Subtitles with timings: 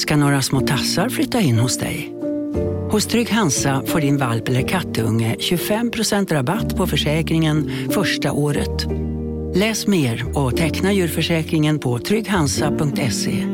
[0.00, 2.12] Ska några små tassar flytta in hos dig?
[2.90, 8.86] Hos Trygg Hansa får din valp eller kattunge 25% rabatt på försäkringen första året.
[9.54, 13.46] Läs mer och teckna djurförsäkringen på trygghansa.se.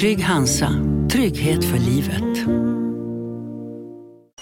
[0.00, 0.68] Trygg Hansa,
[1.12, 2.48] trygghet för livet.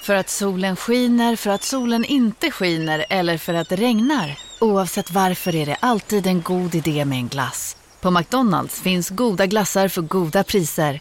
[0.01, 4.39] För att solen skiner, för att solen inte skiner eller för att det regnar.
[4.61, 7.77] Oavsett varför är det alltid en god idé med en glass.
[8.01, 11.01] På McDonalds finns goda glassar för goda priser.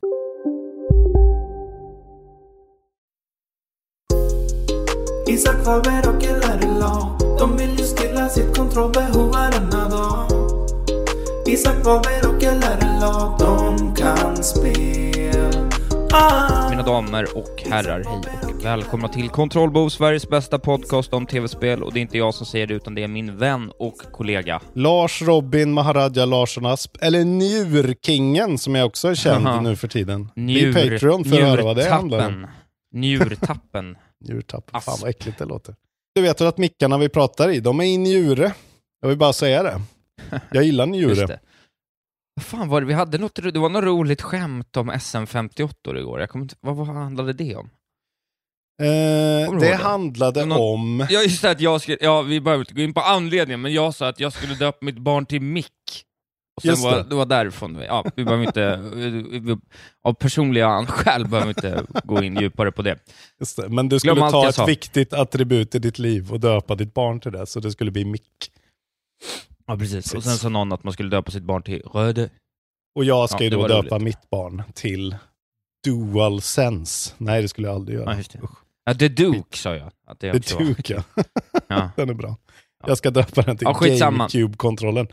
[5.31, 10.27] Isak Faber och LRLA De vill ju stilla sitt kontrollbehov varenda dag
[11.47, 15.69] Isak Faber och LRLA De kan spel
[16.13, 16.69] ah.
[16.69, 21.83] Mina damer och herrar, hej och välkomna till Kontrollbo, Sveriges bästa podcast om tv-spel.
[21.83, 24.61] Och det är inte jag som säger det, utan det är min vän och kollega.
[24.73, 29.61] Lars Robin Maharaja Larsson Asp, eller Njurkingen som jag också är känd Aha.
[29.61, 30.29] nu för tiden.
[30.35, 32.47] Njur, Bli Patreon för att höra vad det handlar om.
[32.93, 33.95] Njurtappen.
[34.21, 34.85] Njurtapp, Asp.
[34.85, 35.75] fan vad äckligt det låter.
[36.15, 38.53] Du vet att mickarna vi pratar i, de är i njure.
[39.01, 39.81] Jag vill bara säga det.
[40.51, 41.39] Jag gillar njure.
[42.35, 46.19] Vad fan var det, vi hade något, det var något roligt skämt om SM58 igår.
[46.19, 47.69] Jag kommer inte, vad, vad handlade det om?
[48.81, 48.87] Eh,
[49.51, 49.75] det det?
[49.75, 51.07] handlade Någon- om...
[51.09, 53.73] Ja, just det, att jag skulle, ja, vi behöver inte gå in på anledningen, men
[53.73, 55.67] jag sa att jag skulle döpa mitt barn till Mick.
[56.61, 57.03] Och Just var, det.
[57.03, 58.77] det var därifrån, vi- ja, vi behöver inte,
[59.39, 59.57] vi-
[60.03, 62.99] av personliga skäl behöver vi inte gå in djupare på det.
[63.39, 64.65] Just det, men du Glöm skulle allt ta ett sa.
[64.65, 68.05] viktigt attribut i ditt liv och döpa ditt barn till det, så det skulle bli
[68.05, 68.51] Mick.
[69.67, 70.05] Ja, precis.
[70.05, 70.31] Och Precis.
[70.31, 72.29] sen sa någon att man skulle döpa sitt barn till Röde.
[72.95, 74.03] Och jag ska Ja, ju då döpa roligt.
[74.03, 75.15] mitt barn till
[75.85, 77.13] Dual Sense.
[77.17, 78.11] Nej, det skulle jag aldrig göra.
[78.11, 78.39] Ja, just det.
[78.85, 79.91] Ja, The Duke sa jag.
[80.07, 80.63] Att det Det också var.
[80.63, 81.03] Duke,
[81.67, 81.91] ja.
[81.95, 82.37] Den är bra.
[82.83, 82.87] Ja.
[82.87, 83.79] Jag ska döpa den till Ja.
[83.99, 85.07] GameCube-kontrollen.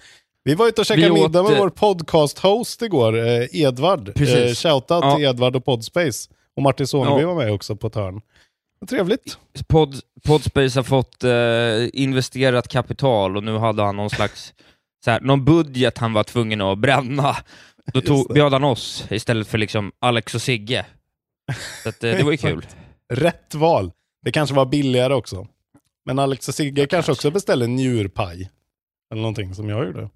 [0.49, 4.15] Vi var ute och käkade Vi middag åt, med eh, vår podcast-host igår, eh, Edvard.
[4.15, 4.65] Precis.
[4.65, 5.17] Eh, shoutout Ja.
[5.17, 6.29] till Edvard och Podspace.
[6.57, 7.27] Och Martin Soneby Ja.
[7.27, 8.21] var med också på ett hörn.
[8.89, 9.39] Trevligt.
[9.67, 9.95] Pod,
[10.27, 14.55] Podspace har fått eh, investerat kapital och nu hade han någon slags
[15.05, 17.37] så här, någon budget han var tvungen att bränna.
[17.93, 20.87] Då tog, bjöd han oss istället för liksom Alex och Sigge.
[21.83, 22.67] Så att, eh, det var ju kul.
[23.13, 23.91] Rätt val.
[24.25, 25.47] Det kanske var billigare också.
[26.05, 27.13] Men Alex och Sigge kanske kanske.
[27.13, 28.51] också beställde en njurpaj.
[29.13, 30.09] Eller någonting som jag gjorde.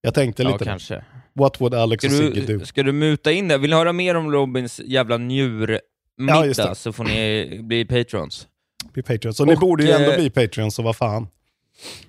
[0.00, 0.64] Jag tänkte Ja, lite.
[0.64, 1.04] kanske.
[1.32, 2.58] What would Alex Ska och Sigge do?
[2.58, 3.58] du, ska du muta in det?
[3.58, 6.74] Vill ni höra mer om Robins jävla Ja, njurmiddag det.
[6.74, 8.46] så får ni bli patrons.
[8.92, 9.34] Bli Patreon.
[9.34, 11.28] Så ni Och, borde ju ändå eh, bli Patreon, så vad fan.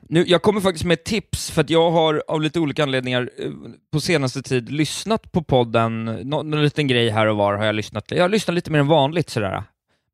[0.02, 3.30] Nu, jag kommer faktiskt med ett tips, för att jag har av lite olika anledningar
[3.38, 3.52] eh,
[3.94, 7.76] på senaste tid lyssnat på podden, nå- någon liten grej här och var har jag
[7.76, 8.04] lyssnat.
[8.12, 9.64] Jag har lyssnat lite mer än vanligt sådär.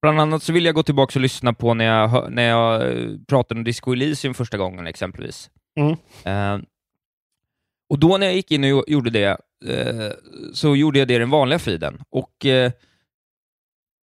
[0.02, 3.08] Bland annat så vill jag gå tillbaka och lyssna på när jag, när jag eh,
[3.28, 5.50] pratade om Disco Elysium första gången exempelvis.
[5.80, 5.96] Mm.
[7.94, 10.12] Och då när jag gick in och gjo- gjorde det, eh,
[10.54, 12.02] så gjorde jag det i den vanliga feeden.
[12.10, 12.72] Och eh,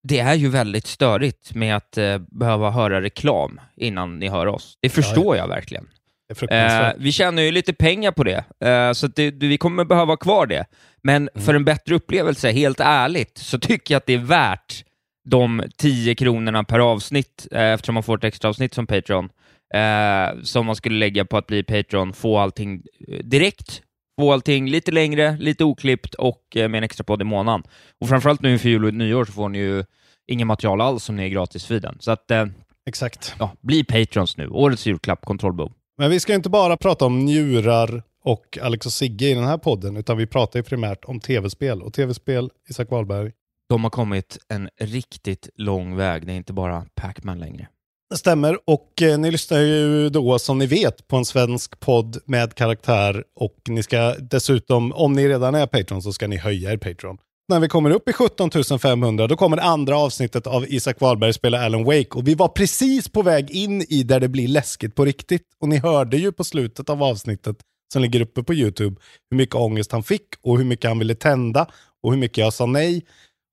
[0.08, 4.78] det är ju väldigt störigt med att eh, behöva höra reklam innan ni hör oss.
[4.82, 5.88] Det förstår jag verkligen.
[6.28, 9.86] Det är Eh, vi tjänar ju lite pengar på det, eh, så det, vi kommer
[9.86, 10.66] behöva kvar det.
[11.04, 11.46] Men Mm.
[11.46, 14.84] för en bättre upplevelse, helt ärligt, så tycker jag att det är värt
[15.30, 19.30] de 10 kronorna per avsnitt, eh, eftersom man får ett extra avsnitt som Patreon,
[19.74, 23.82] eh, som man skulle lägga på att bli Patreon, få allting eh, direkt,
[24.20, 27.64] få allting lite längre, lite oklippt och eh, med en extra podd i månaden.
[28.02, 29.84] Och framförallt nu inför jul och nyår så får ni ju
[30.28, 31.98] ingen material alls som ni är gratis vid den.
[32.00, 32.46] Så att, eh,
[32.86, 33.36] Exakt.
[33.40, 34.48] ja, bli Patrons nu.
[34.48, 35.72] Årets julklapp, Kontrollbo.
[35.98, 39.44] Men vi ska ju inte bara prata om njurar och Alex och Sigge i den
[39.44, 41.82] här podden, utan vi pratar ju primärt om tv-spel.
[41.82, 43.32] Och tv-spel, Isak Wahlberg.
[43.70, 46.26] De har kommit en riktigt lång väg.
[46.26, 47.68] Det är inte bara Pac-Man längre.
[48.10, 52.18] Det stämmer, och eh, ni lyssnar ju då som ni vet på en svensk podd
[52.26, 56.72] med karaktär och ni ska dessutom, om ni redan är Patreon så ska ni höja
[56.72, 57.18] er Patreon.
[57.50, 61.34] När vi kommer upp i 17 500 då kommer det andra avsnittet av Isak Wahlberg
[61.34, 64.96] spelar Alan Wake och vi var precis på väg in i där det blir läskigt
[64.96, 65.46] på riktigt.
[65.62, 67.58] Och ni hörde ju på slutet av avsnittet
[67.94, 68.96] som ligger uppe på YouTube
[69.30, 71.68] hur mycket ångest han fick och hur mycket han ville tända
[72.04, 73.06] och hur mycket jag sa nej.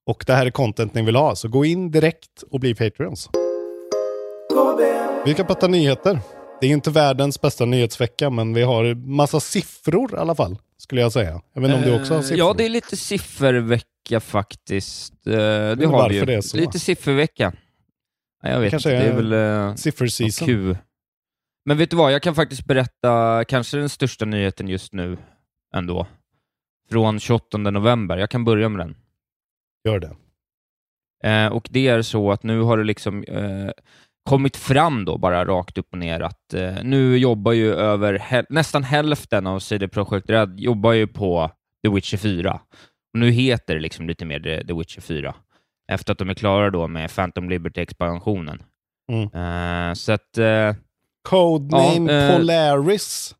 [0.06, 3.28] Och det här är content ni vill ha, så gå in direkt och bli Patreons.
[5.24, 6.20] Vi ska prata nyheter.
[6.60, 11.00] Det är inte världens bästa nyhetsvecka, men vi har massa siffror i alla fall, skulle
[11.00, 11.40] jag säga.
[11.52, 12.38] Jag vet inte om du också har Eh, siffror?
[12.38, 15.26] Ja, det är lite siffervecka faktiskt.
[15.26, 16.24] Eh, Det har vi ju.
[16.24, 16.56] det är så.
[16.56, 17.52] Lite siffervecka.
[18.42, 20.46] Ja, jag vet inte, det är är väl uh, Sifferseason.
[20.46, 20.76] Q.
[21.64, 25.18] Men vet du vad, jag kan faktiskt berätta kanske den största nyheten just nu
[25.74, 26.06] ändå.
[26.90, 28.16] Från 28 november.
[28.16, 28.96] Jag kan börja med den.
[29.84, 30.16] Gör det.
[31.24, 33.70] Eh, och det är så att nu har det liksom eh,
[34.26, 38.46] kommit fram då bara rakt upp och ner att eh, nu jobbar ju över häl-
[38.48, 41.50] nästan hälften av CD Projekt Red jobbar ju på
[41.86, 42.52] The Witcher 4.
[43.12, 45.34] Och nu heter det liksom lite mer The, The Witcher 4
[45.92, 48.62] efter att de är klara då med Phantom Liberty-expansionen.
[49.12, 49.22] Mm.
[49.90, 50.74] Eh, så att, eh,
[51.28, 53.34] Codename Ja, eh, Polaris,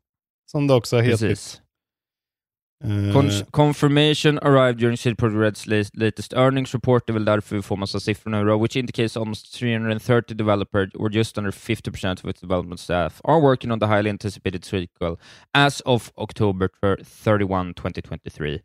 [0.51, 1.27] som det också heter.
[1.27, 1.61] precis.
[2.83, 7.07] Eh, Con- confirmation arrived during CD Projekt Reds latest earnings report.
[7.07, 11.11] Det är väl därför vi får massa siffror nu which indicates almost 330 developers or
[11.11, 15.17] just under 50% of its development staff are working on the highly anticipated sequel
[15.53, 16.69] as of October
[17.23, 18.61] 31, 2023.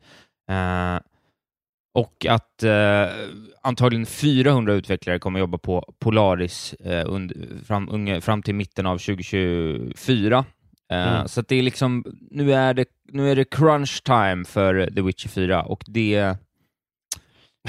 [0.51, 1.01] Uh,
[1.95, 3.29] och att uh,
[3.63, 7.29] antagligen 400 utvecklare kommer jobba på Polaris uh,
[7.65, 10.45] fram, unge, fram till mitten av 2024.
[10.93, 11.29] Eh, Mm.
[11.29, 15.29] Så det är liksom, nu är det, nu är det crunch time för The Witcher
[15.29, 16.11] 4 och det...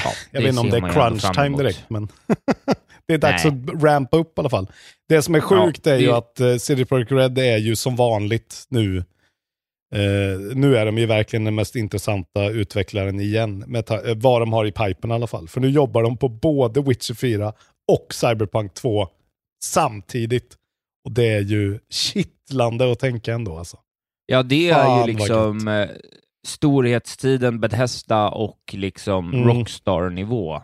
[0.03, 2.07] Ja, jag vet inte om det är ju crunch time direkt, men
[3.07, 3.53] det är dags Nej.
[3.75, 4.71] att rampa upp i alla fall.
[5.09, 7.95] Det som är sjukt är ju det- att uh, CD Projekt Red är ju som
[7.95, 8.97] vanligt nu.
[9.95, 14.53] Eh, nu är de ju verkligen den mest intressanta utvecklaren igen, med eh, vad de
[14.53, 15.47] har i pipen i alla fall.
[15.47, 17.53] För nu jobbar de på både Witcher 4
[17.91, 19.07] och Cyberpunk 2
[19.63, 20.55] samtidigt.
[21.05, 23.77] Och det är ju kittlande att tänka ändå alltså.
[24.25, 25.89] Ja, det är Fan, ju liksom eh,
[26.47, 29.47] storhetstiden Bethesda och liksom Mm.
[29.47, 30.55] Rockstar-nivå.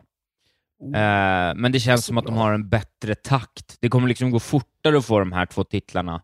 [0.83, 2.43] Eh, men det känns som att de bra.
[2.43, 3.77] har en bättre takt.
[3.81, 6.21] Det kommer liksom gå fortare att få de här två titlarna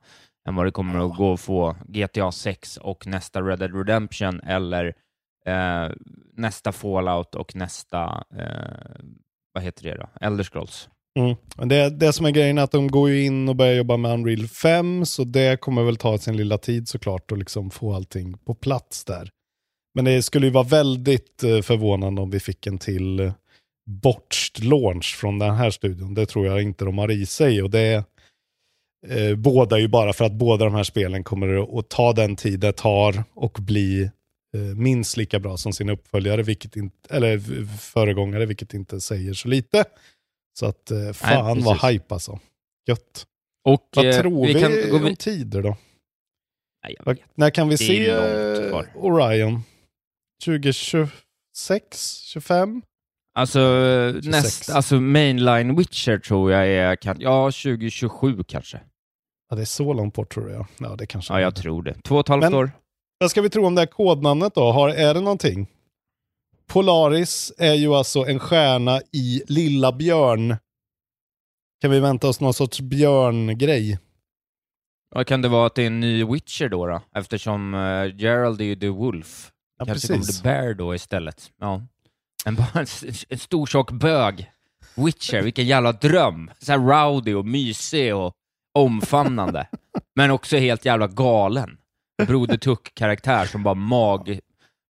[0.48, 4.42] än vad det kommer att gå att få GTA 6 och nästa Red Dead Redemption
[4.42, 4.94] eller
[5.46, 5.90] eh,
[6.34, 9.06] nästa Fallout och nästa, eh,
[9.54, 10.10] vad heter det då?
[10.22, 10.90] Elder Scrolls.
[11.20, 11.36] Mm.
[11.70, 14.12] Det, det som är grejen är att de går ju in och börjar jobba med
[14.14, 18.38] Unreal 5, så det kommer väl ta sin lilla tid såklart att liksom få allting
[18.38, 19.30] på plats där.
[19.96, 23.34] Men det skulle ju vara väldigt eh, förvånande om vi fick en till eh,
[23.90, 26.14] botched launch från den här studion.
[26.14, 28.04] Det tror jag inte de har i sig och det
[29.08, 32.60] eh, båda ju bara för att båda de här spelen kommer att- ta den tid
[32.60, 34.04] det tar och bli
[34.56, 37.40] eh, minst lika bra som sina uppföljare, vilket inte, eller
[37.78, 39.86] föregångare, vilket inte säger så lite.
[40.60, 41.90] Så att eh, fan vad precis.
[41.90, 42.40] hype alltså.
[42.88, 43.26] Gött.
[43.66, 44.72] Och Vad eh, tror vi, kan
[45.02, 45.78] gå om tider då?
[46.84, 47.18] Nej, Vad-.
[47.36, 48.10] När kan vi Det är se
[48.70, 49.04] eh.
[49.06, 49.64] Orion?
[50.46, 52.22] 2026?
[52.24, 52.82] 25?
[53.38, 53.60] Alltså,
[54.14, 54.28] 26.
[54.28, 58.82] näst, alltså mainline Witcher tror jag är, kan, ja 2027 kanske.
[59.50, 60.66] Ja, det är så långt bort tror jag.
[60.78, 61.62] Ja, det kanske Ja, är jag det.
[61.62, 62.02] tror det.
[62.04, 62.72] Två och ett halvt Men- år.
[63.18, 64.72] Vad ska vi tro om det här kodnamnet då?
[64.72, 65.68] Har, är det någonting?
[66.68, 70.58] Polaris är ju alltså en stjärna i Lilla Björn.
[71.82, 74.00] Kan vi vänta oss någon sorts björngrej?
[75.10, 76.88] Vad kan det vara att det är en ny Witcher då?
[76.88, 77.02] då?
[77.16, 79.52] Eftersom uh, Gerald är ju The Wolf.
[79.80, 80.42] Ja, Kanske precis.
[80.42, 81.52] kommer The Bear då istället.
[81.60, 81.82] Ja.
[82.46, 82.86] En, en,
[83.30, 84.52] en stor tjock bög.
[84.96, 86.52] Witcher, vilken jävla dröm.
[86.60, 88.34] Så här rowdy och mysig och
[88.74, 89.68] omfamnande.
[90.16, 91.78] Men också helt jävla galen.
[92.28, 94.40] Broder Tuck-karaktär som bara mag,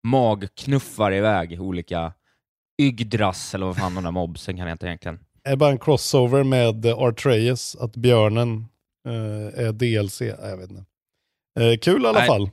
[0.05, 2.13] magknuffar iväg olika
[2.81, 5.19] Yggdras, eller vad fan de där mobsen kan heta egentligen.
[5.43, 8.65] Är det bara en crossover med eh, Artreus, att björnen
[9.07, 10.21] eh, är DLC?
[10.21, 10.85] Nej, Jag vet inte.
[11.59, 12.27] Eh, kul i alla Nej.
[12.27, 12.49] fall.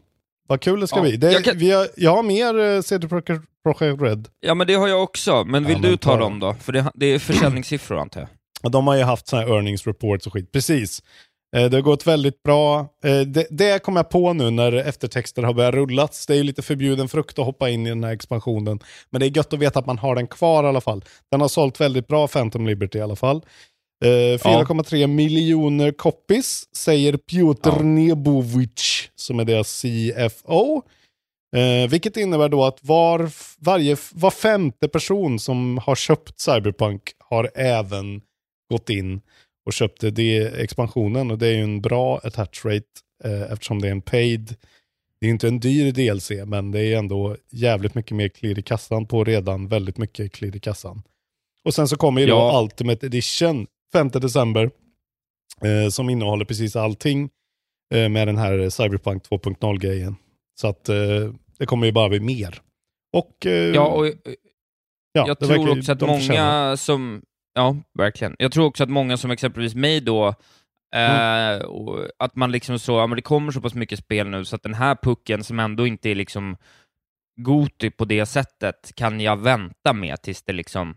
[0.48, 1.16] Vad kul det ska Ja, bli.
[1.16, 4.28] Det, jag kan- vi har, jag har mer uh, CD Projekt Red.
[4.40, 5.44] Ja, men det har jag också.
[5.44, 6.54] Men vill Ja, men du ta ta dem då?
[6.54, 8.20] För det, det är försäljningssiffror antar
[8.62, 8.72] jag.
[8.72, 10.52] De har ju haft sådana här earnings reports och skit.
[10.52, 11.02] Precis.
[11.56, 12.80] Eh, Det har gått väldigt bra.
[13.04, 16.26] Eh, Det, det kom jag på nu när eftertexter har börjat rullas.
[16.26, 18.78] Det är ju lite förbjuden frukt att hoppa in i den här expansionen.
[19.10, 21.04] Men det är gött att veta att man har den kvar i alla fall.
[21.30, 23.36] Den har sålt väldigt bra, Phantom Liberty i alla fall.
[24.04, 27.82] Eh, 4,3 miljoner copies, säger Piotr Ja.
[27.82, 30.82] Nebovic, som är deras CFO.
[31.56, 37.50] Eh, vilket innebär då att var, varje, var femte person som har köpt Cyberpunk har
[37.54, 38.20] även
[38.70, 39.20] gått in
[39.66, 42.86] och köpte det expansionen och det är ju en bra attach rate
[43.24, 44.56] eh, eftersom det är en paid.
[45.20, 48.62] Det är inte en dyr DLC men det är ändå jävligt mycket mer klirr i
[48.62, 51.02] kassan på redan väldigt mycket klirr i kassan.
[51.64, 52.52] Och sen så kommer ju Ja.
[52.52, 54.70] då Ultimate Edition 5 december
[55.64, 57.30] eh, som innehåller precis allting
[57.94, 60.16] eh, med den här Cyberpunk 2.0 grejen.
[60.60, 60.96] Så att eh,
[61.58, 62.60] det kommer ju bara bli mer.
[63.12, 64.06] Och, eh, Ja, och
[65.12, 67.22] ja, jag tror också att många som...
[67.54, 68.36] Ja, verkligen.
[68.38, 70.34] Jag tror också att många som exempelvis mig då,
[70.94, 71.60] Mm.
[71.66, 74.56] och att man liksom så, ja men det kommer så pass mycket spel nu så
[74.56, 76.56] att den här pucken som ändå inte är liksom
[77.40, 80.96] Goti på det sättet kan jag vänta med tills det liksom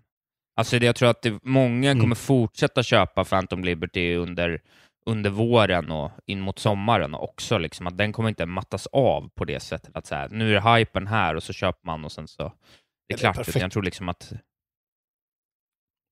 [0.60, 2.02] Alltså det, jag tror att det, många Mm.
[2.04, 4.62] kommer fortsätta köpa Phantom Liberty under,
[5.06, 7.58] under våren och in mot sommaren också.
[7.58, 10.78] Liksom, att den kommer inte mattas av på det sättet att så här, nu är
[10.78, 12.52] hypen här och så köper man och sen så det
[13.08, 13.36] det är är klart.
[13.36, 13.62] perfekt.
[13.62, 14.34] Jag tror liksom att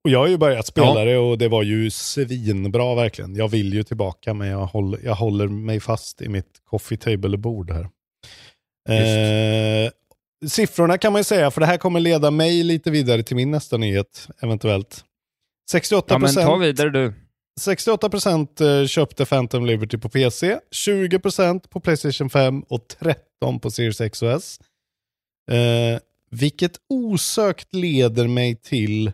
[0.04, 1.06] Och jag har ju börjat spela Ja.
[1.06, 3.36] det och det var ju svinbra verkligen.
[3.36, 7.72] Jag vill ju tillbaka men jag håller, jag håller mig fast i mitt coffee table-bord
[7.72, 7.90] här.
[8.90, 9.92] Eh,
[10.48, 13.52] siffrorna kan man ju säga, för det här kommer leda mig lite vidare till min
[13.52, 15.04] nästa nyhet, eventuellt.
[15.74, 17.14] 68%, ja, men ta vidare du.
[17.62, 22.86] 68% eh, köpte Phantom Liberty på PC, 20% på Playstation 5 och
[23.42, 24.60] 13% på Series X och S.
[25.52, 26.00] Eh,
[26.32, 29.12] vilket osökt leder mig till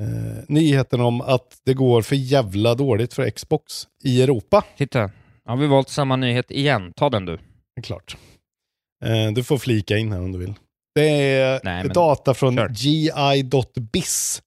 [0.00, 4.64] eh, nyheten om att det går för jävla dåligt för Xbox i Europa.
[4.76, 5.10] Titta,
[5.44, 6.92] har vi valt samma nyhet igen.
[6.96, 7.36] Ta den du.
[7.36, 8.16] Det är klart.
[9.04, 10.54] Eh, du får flika in här om du vill.
[10.94, 14.42] Det är Nej, men- data från gi.biz.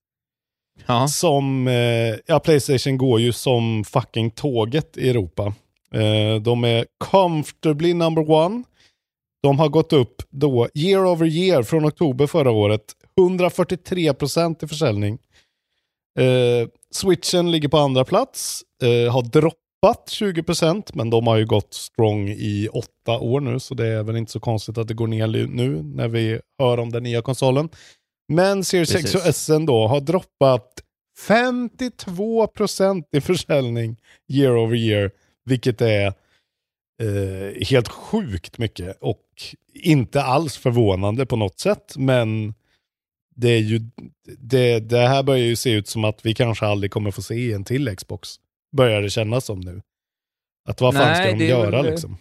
[0.86, 1.08] Ja.
[1.08, 5.54] Som, eh, ja Playstation går ju som fucking tåget i Europa.
[5.94, 8.64] Eh, de är comfortably number one.
[9.44, 12.82] De har gått upp då year over year från oktober förra året.
[13.20, 15.18] 143% i försäljning.
[16.20, 18.64] Eh, Switchen ligger på andra plats.
[18.84, 23.74] Eh, har droppat 20% men de har ju gått strong i åtta år nu så
[23.74, 26.92] det är väl inte så konstigt att det går ner nu när vi hör om
[26.92, 27.70] den nya konsolen.
[28.34, 29.26] Men Series X och.
[29.26, 30.84] S då har droppat
[31.28, 33.98] 52% i försäljning
[34.30, 35.12] year over year,
[35.46, 36.08] vilket är
[37.02, 39.26] eh, helt sjukt mycket och
[39.74, 42.54] inte alls förvånande på något sätt, men
[43.36, 43.80] det, är ju,
[44.38, 47.54] det, det här börjar ju se ut som att vi kanske aldrig kommer få se
[47.54, 48.30] en till Xbox.
[48.78, 49.82] Börjar det kännas som nu.
[50.70, 52.18] Att vad fan Nej, ska de göra väl- liksom?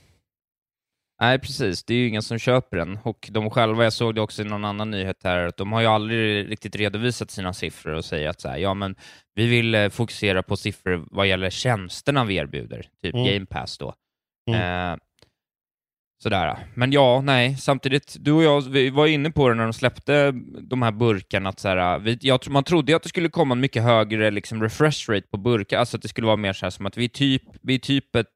[1.20, 1.84] Nej, precis.
[1.84, 2.98] Det är ju ingen som köper den.
[3.02, 5.80] Och de själva, jag såg det också i någon annan nyhet här, att de har
[5.80, 8.96] ju aldrig riktigt redovisat sina siffror och säger att så här, ja men
[9.34, 13.26] vi vill eh, fokusera på siffror vad gäller tjänsterna vi erbjuder, typ Mm.
[13.26, 13.94] Game Pass då.
[14.50, 14.60] Mm.
[14.92, 14.98] Eh,
[16.22, 16.56] sådär.
[16.74, 20.32] Men ja, nej, samtidigt, du och jag vi var inne på det när de släppte
[20.60, 23.52] de här burkarna, att så här, vi, jag, man trodde ju att det skulle komma
[23.54, 26.66] en mycket högre liksom, refresh rate på burkar, alltså att det skulle vara mer så
[26.66, 28.26] här som att vi är typ, vi är typ ett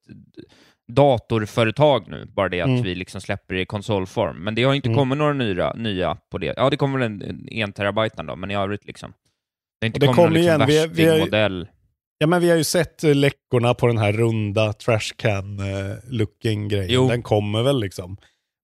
[0.92, 2.82] datorföretag nu, bara det att Mm.
[2.82, 4.36] vi liksom släpper i konsolform.
[4.36, 4.98] Men det har inte Mm.
[4.98, 6.54] kommit några nya, nya på det.
[6.56, 9.12] Ja, det kommer väl en, en, terabyte då, men i övrigt liksom.
[9.80, 11.68] Det har inte det kommit någon liksom igen, vi- vi värstingmodell.
[12.25, 15.97] Ja men vi har ju sett eh, läckorna på den här runda trashcan eh.
[17.09, 18.16] Den kommer väl liksom.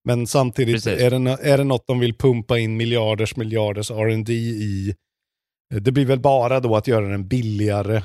[0.04, 1.00] Men samtidigt, Precis.
[1.00, 4.94] är det, är det något de vill pumpa in miljarders miljarders R&D i?
[5.74, 8.02] Eh, Det blir väl bara då att göra den billigare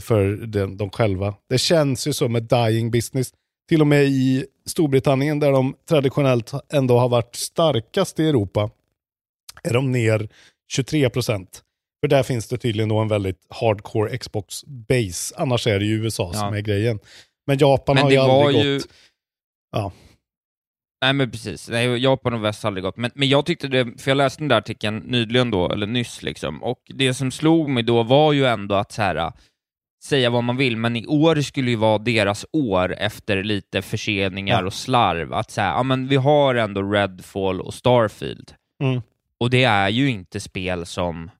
[0.00, 1.34] för den, de själva.
[1.48, 3.32] Det känns ju som ett dying business.
[3.68, 8.70] Till och med i Storbritannien där de traditionellt ändå har varit starkast i Europa
[9.62, 10.28] är de ner
[10.72, 11.62] 23 procent.
[12.00, 15.34] För där finns det tydligen då en väldigt hardcore Xbox-base.
[15.36, 16.56] Annars är det ju USA som Ja.
[16.56, 16.98] är grejen.
[17.46, 18.78] Men Japan Men har ju aldrig ju...
[18.78, 18.88] gått...
[19.72, 19.92] Ja.
[21.02, 22.96] Nej men precis, Nej, Japan och väst har aldrig gått.
[22.96, 26.22] Men, men jag tyckte det, för jag läste den där artikeln nyligen då, eller nyss
[26.22, 29.32] liksom, och det som slog mig då var ju ändå att så här,
[30.04, 34.60] säga vad man vill, men i år skulle ju vara deras år efter lite förseningar
[34.60, 34.66] Ja.
[34.66, 35.34] och slarv.
[35.34, 38.52] Att säga, ja men vi har ändå Redfall och Starfield.
[38.82, 39.02] Mm.
[39.40, 41.30] Och det är ju inte spel som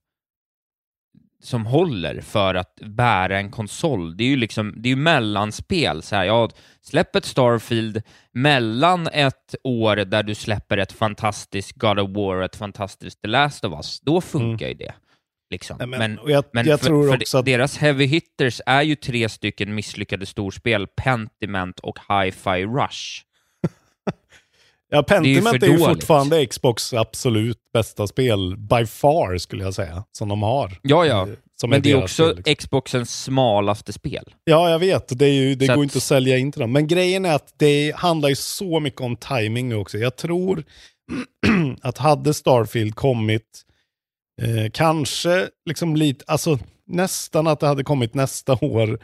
[1.42, 4.16] som håller för att bära en konsol.
[4.16, 6.02] Det är ju liksom, det är ju mellanspel.
[6.02, 6.50] Så här, ja,
[6.82, 8.02] släpp ett Starfield
[8.32, 13.28] mellan ett år där du släpper ett fantastiskt God of War och ett fantastiskt The
[13.28, 14.00] Last of Us.
[14.00, 14.94] Då funkar ju det.
[15.50, 15.76] Liksom.
[15.78, 17.44] Nej, men- men jag, men jag för, för att...
[17.44, 23.22] deras heavy hitters är ju tre stycken misslyckade storspel, Pentiment och Hi-Fi Rush.
[24.90, 26.00] Ja, Pentiment är är ju ju, för dåligt.
[26.00, 30.78] fortfarande Xbox absolut bästa spel, by far skulle jag säga, som de har.
[30.82, 31.28] Ja, ja.
[31.28, 32.54] Eh, Som Men det är också spel, liksom.
[32.54, 34.24] Xboxens smalaste spel.
[34.44, 35.18] Ja, jag vet.
[35.18, 36.72] Det, är ju, det Så går att- inte att sälja in till dem.
[36.72, 39.98] Men grejen är att det handlar ju så mycket om timing nu också.
[39.98, 40.64] Jag tror
[41.82, 43.62] att hade Starfield kommit,
[44.42, 48.98] eh, kanske liksom lite, alltså nästan att det hade kommit nästa år,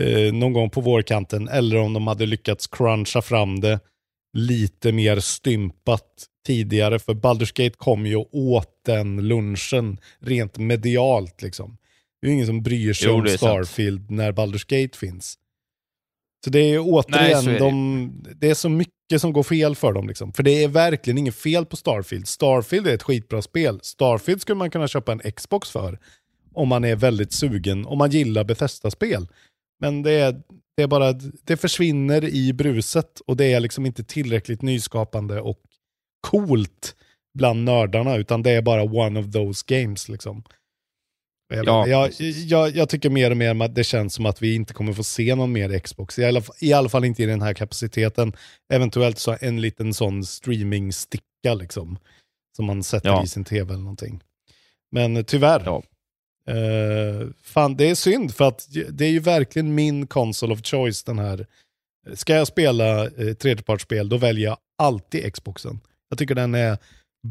[0.00, 3.80] eh, någon gång på vårkanten, eller om de hade lyckats cruncha fram det
[4.32, 6.98] lite mer stympat tidigare.
[6.98, 11.76] För Baldur's Gate kom ju åt den lunchen rent medialt liksom.
[12.20, 13.38] Det är ju ingen som bryr sig Jo, om är sant.
[13.38, 15.38] Starfield när Baldur's Gate finns.
[16.44, 19.76] Så det är återigen, Nej, är det de, det är så mycket som går fel
[19.76, 20.08] för dem.
[20.08, 20.32] Liksom.
[20.32, 22.28] För det är verkligen inget fel på Starfield.
[22.28, 23.80] Starfield är ett skitbra spel.
[23.82, 25.98] Starfield skulle man kunna köpa en Xbox för.
[26.54, 29.28] Om man är väldigt sugen, om man gillar Bethesda-spel.
[29.80, 30.42] Men det är,
[30.76, 31.12] det är bara,
[31.44, 35.58] det försvinner i bruset och det är liksom inte tillräckligt nyskapande och
[36.26, 36.96] coolt
[37.38, 40.42] bland nördarna, utan det är bara one of those games liksom.
[41.54, 42.10] Jag, Ja, jag,
[42.46, 45.04] jag, jag tycker mer och mer att det känns som att vi inte kommer få
[45.04, 46.18] se någon mer Xbox.
[46.18, 48.32] I alla, I alla fall inte i den här kapaciteten.
[48.72, 51.98] Eventuellt så en liten sån streaming-sticka liksom.
[52.56, 53.24] Som man sätter Ja.
[53.24, 54.22] i sin tv eller någonting.
[54.90, 55.62] Men eh, tyvärr.
[55.64, 55.82] Ja.
[56.48, 61.04] Eh, fan, det är synd för att det är ju verkligen min console of choice
[61.04, 61.46] den här.
[62.14, 65.80] Ska jag spela eh, tredjepartsspel då väljer jag alltid Xboxen.
[66.08, 66.78] Jag tycker den är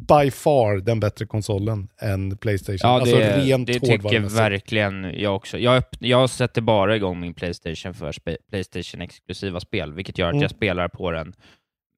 [0.07, 2.77] by far den bättre konsolen än Playstation.
[2.81, 5.57] Ja, alltså det, rent det tycker verkligen jag också.
[5.57, 10.41] Jag, jag sätter bara igång min Playstation för spe- Playstation-exklusiva spel, vilket gör att Mm.
[10.41, 11.33] jag spelar på den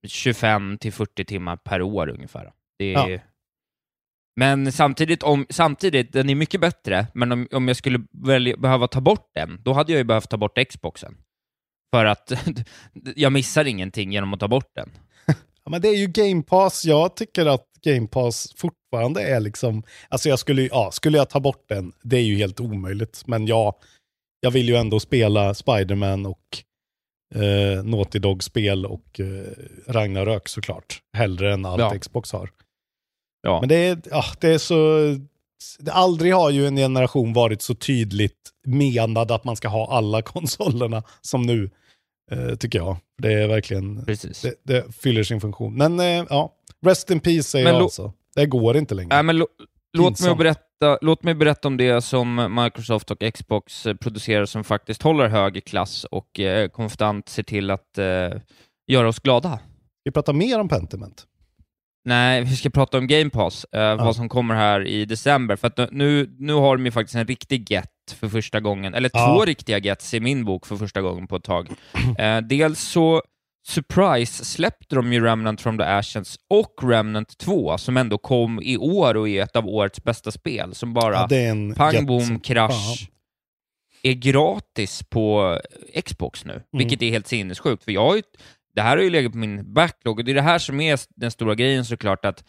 [0.08, 2.52] 25 till 40 timmar per år ungefär.
[2.80, 3.10] Det är...
[3.10, 3.20] Ja.
[4.40, 8.88] Men samtidigt, om, samtidigt, den är mycket bättre, men om, om jag skulle välja, behöva
[8.88, 11.18] ta bort den, då hade jag ju behövt ta bort Xboxen.
[11.94, 12.32] För att
[13.16, 14.90] jag missar ingenting genom att ta bort den.
[15.64, 16.86] Ja, men det är ju Game Pass.
[16.86, 19.84] Jag tycker att Game Pass fortfarande är liksom...
[20.10, 23.24] Alltså jag skulle, ja, skulle jag ta bort den, det är ju helt omöjligt.
[23.28, 23.80] Men ja,
[24.40, 26.46] jag vill ju ändå spela Spider-Man och
[27.36, 29.52] eh, Naughty Dog-spel och eh,
[29.88, 31.02] Ragnarök såklart.
[31.18, 32.00] Hellre än allt Ja.
[32.00, 32.50] Xbox har.
[33.42, 33.60] Ja.
[33.60, 34.76] Men det är, ja, det är så...
[35.92, 41.04] Aldrig har ju en generation varit så tydligt menad att man ska ha alla konsolerna
[41.22, 41.70] som nu,
[42.32, 42.98] eh, tycker jag.
[43.22, 44.06] Det är verkligen...
[44.06, 44.42] Precis.
[44.42, 45.78] Det, det fyller sin funktion.
[45.78, 46.54] Men eh, ja,
[46.86, 48.14] rest in peace säger Men jag alltså.
[48.36, 49.10] Det går inte längre.
[49.16, 49.48] Nej, men lo-
[49.98, 54.64] låt, mig berätta, låt mig berätta om det som Microsoft och Xbox eh, producerar som
[54.64, 58.30] faktiskt håller hög klass och eh, konstant ser till att eh,
[58.88, 59.60] göra oss glada.
[60.04, 61.26] Vi pratar mer om Pentiment.
[62.10, 65.56] Nej, vi ska prata om Game Pass, eh, vad som kommer här i december.
[65.56, 67.90] För att nu, nu har de ju faktiskt en riktig get
[68.20, 69.28] för första gången, eller Ja.
[69.28, 71.70] två riktiga gets i min bok för första gången på ett tag.
[72.20, 73.22] Eh, dels så
[73.68, 78.78] surprise släppte de ju Remnant from the Ashes och Remnant 2, som ändå kom i
[78.78, 82.40] år och är ett av årets bästa spel, som bara Ja, pang bom Fan.
[82.40, 83.10] krasch
[84.04, 85.58] är gratis på
[86.06, 86.56] Xbox Mm.
[86.56, 87.84] nu, vilket är helt sinnessjukt.
[87.84, 88.22] För jag har ju,
[88.76, 91.00] det här har ju legat på min backlog och det är det här som är
[91.16, 92.44] den stora grejen såklart att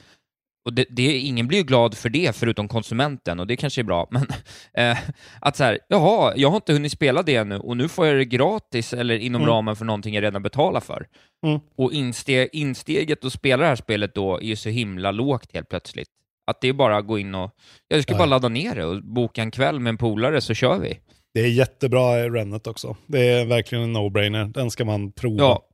[0.65, 3.83] och det, det, ingen blir ju glad för det förutom konsumenten och det kanske är
[3.85, 4.27] bra, men
[4.75, 4.99] eh,
[5.41, 8.17] att så här, jaha, jag har inte hunnit spela det ännu och nu får jag
[8.17, 9.55] det gratis eller inom Mm.
[9.55, 11.07] ramen för någonting jag redan betalar för.
[11.47, 11.61] Mm.
[11.77, 15.69] Och inste, insteget att spela det här spelet då är ju så himla lågt helt
[15.69, 16.09] plötsligt.
[16.47, 17.51] Att det är bara att gå in och,
[17.89, 18.19] jag ska Ja.
[18.19, 20.99] bara ladda ner det och boka en kväll med en polare så kör vi.
[21.35, 22.97] Det är jättebra Remnant också.
[23.07, 24.53] Det är verkligen en no-brainer.
[24.53, 25.39] Den ska man prova.
[25.43, 25.67] Ja,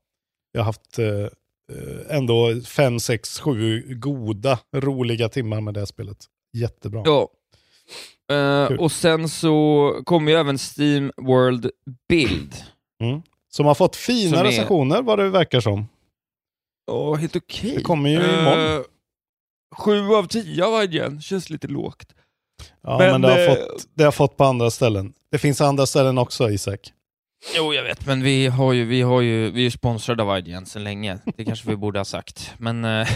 [0.57, 6.17] Jag har haft eh, ändå fem, sex, sju goda, roliga timmar med det spelet.
[6.57, 7.03] Jättebra.
[7.05, 7.29] Ja.
[8.69, 8.79] Kul.
[8.79, 11.71] och sen så kommer ju även Steam World
[12.09, 12.55] Build.
[13.01, 13.23] Mm.
[13.49, 15.89] Som har fått fina är- recensioner vad det verkar som.
[16.87, 17.73] Ja, helt okej.
[17.77, 18.77] Det kommer ju imorgon.
[18.77, 18.81] Eh,
[19.77, 22.15] Sju av tio av igen, känns lite lågt.
[22.83, 25.13] Ja, men, Men, det, har eh, fått, det har fått på andra ställen.
[25.31, 26.93] Det finns andra ställen också, Isak.
[27.57, 30.39] Jo, jag vet, men vi har ju, vi har ju, vi är ju sponsrade av
[30.39, 31.19] IGN sedan länge.
[31.37, 32.55] Det kanske vi borde ha sagt.
[32.59, 33.09] Men eh,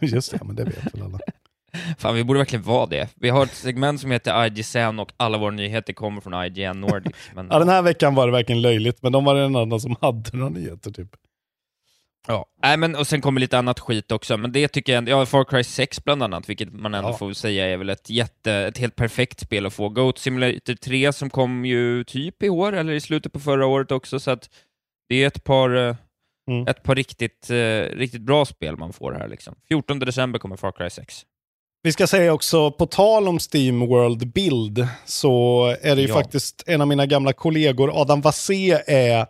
[0.00, 1.18] Just det, men det vet väl alla.
[1.98, 3.08] fan, vi borde verkligen vara det.
[3.14, 7.12] Vi har ett segment som heter IGSN och alla våra nyheter kommer från IGN Nordic.
[7.34, 9.96] Men, Ja, den här veckan var det verkligen löjligt, men de var den enda som
[10.00, 11.08] hade några nyheter typ.
[12.28, 15.26] Ja, Nej, men, och sen kommer lite annat skit också, men det tycker jag, ja,
[15.26, 17.16] Far Cry 6 bland annat, vilket man ändå Ja.
[17.16, 19.88] får säga är väl ett jätte, ett helt perfekt spel att få.
[19.88, 23.92] Goat Simulator 3 som kom ju typ i år, eller i slutet på förra året
[23.92, 24.50] också, så att
[25.08, 25.96] det är ett par, eh,
[26.50, 26.66] Mm.
[26.66, 29.54] ett par riktigt, eh, riktigt bra spel man får här liksom.
[29.68, 31.22] 14 december kommer Far Cry 6.
[31.82, 36.14] Vi ska säga också, på tal om Steam World Build, så är det ju Ja.
[36.14, 39.26] faktiskt en av mina gamla kollegor, Adam Vassé, är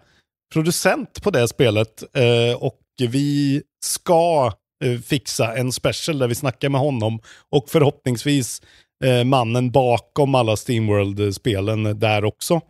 [0.53, 2.03] producent på det spelet.
[2.17, 4.53] Eh, och vi ska
[4.85, 8.63] eh, fixa en special där vi snackar med honom och förhoppningsvis
[9.05, 12.61] eh, mannen bakom alla Steam World-spelen där också.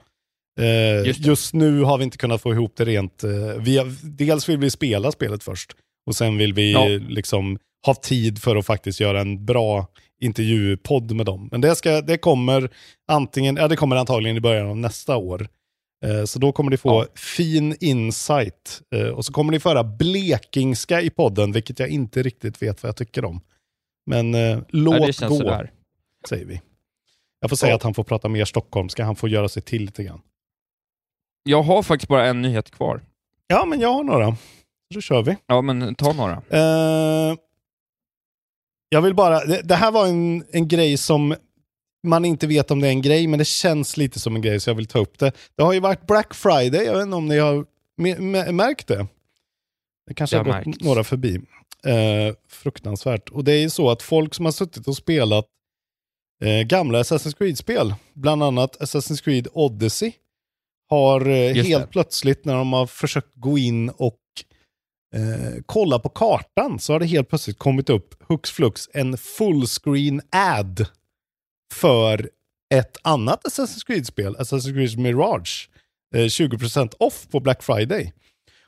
[0.60, 3.24] Eh, Just just, nu har vi inte kunnat få ihop det rent.
[3.58, 5.72] Vi har, dels vill vi spela spelet först
[6.06, 6.84] och sen vill vi Ja.
[7.08, 9.86] liksom ha tid för att faktiskt göra en bra
[10.20, 11.48] intervjupodd med dem.
[11.52, 12.70] Men det, ska, det kommer
[13.08, 15.48] antingen, ja det kommer antagligen i början av nästa år.
[16.04, 17.06] Eh, så då kommer ni få Ja.
[17.20, 18.82] fin insight.
[18.94, 22.88] Eh, och så kommer ni föra blekingska i podden, vilket jag inte riktigt vet vad
[22.88, 23.40] jag tycker om.
[24.06, 25.72] Men eh, låt gå, sådär.
[26.28, 26.60] säger vi.
[27.40, 27.76] Jag får säga Ja.
[27.76, 30.20] att han får prata mer stockholmska, han får göra sig till lite grann.
[31.42, 33.00] Jag har faktiskt bara en nyhet kvar.
[33.46, 34.36] Ja, men jag har några.
[34.94, 35.36] Så kör vi.
[35.46, 36.42] Ja, men ta några.
[36.50, 37.36] Eh,
[38.88, 41.34] jag vill bara, det, det här var en, en grej som
[42.02, 44.60] man inte vet om det är en grej, men det känns lite som en grej
[44.60, 45.32] så jag vill ta upp det.
[45.56, 47.66] Det har ju varit Black Friday, jag vet inte om ni har
[48.52, 49.06] märkt det.
[50.06, 50.80] Det kanske har gått märkt.
[50.80, 51.40] några förbi.
[51.84, 53.28] Eh, fruktansvärt.
[53.28, 55.46] Och det är ju så att folk som har suttit och spelat
[56.44, 57.94] eh, gamla Assassin's Creed-spel.
[58.14, 60.12] Bland annat Assassin's Creed Odyssey
[60.88, 61.90] har eh, helt det.
[61.90, 64.20] plötsligt när de har försökt gå in och
[65.14, 70.20] eh, kolla på kartan så har det helt plötsligt kommit upp hux flux en fullscreen
[70.30, 70.86] ad
[71.74, 72.30] för
[72.74, 75.70] ett annat Assassin's Creed-spel, Assassin's Creed Mirage.
[76.14, 78.12] Eh, 20% off på Black Friday.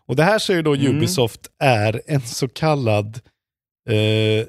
[0.07, 0.97] Och det här säger då Mm.
[0.97, 3.21] Ubisoft är en så kallad
[3.89, 4.47] eh,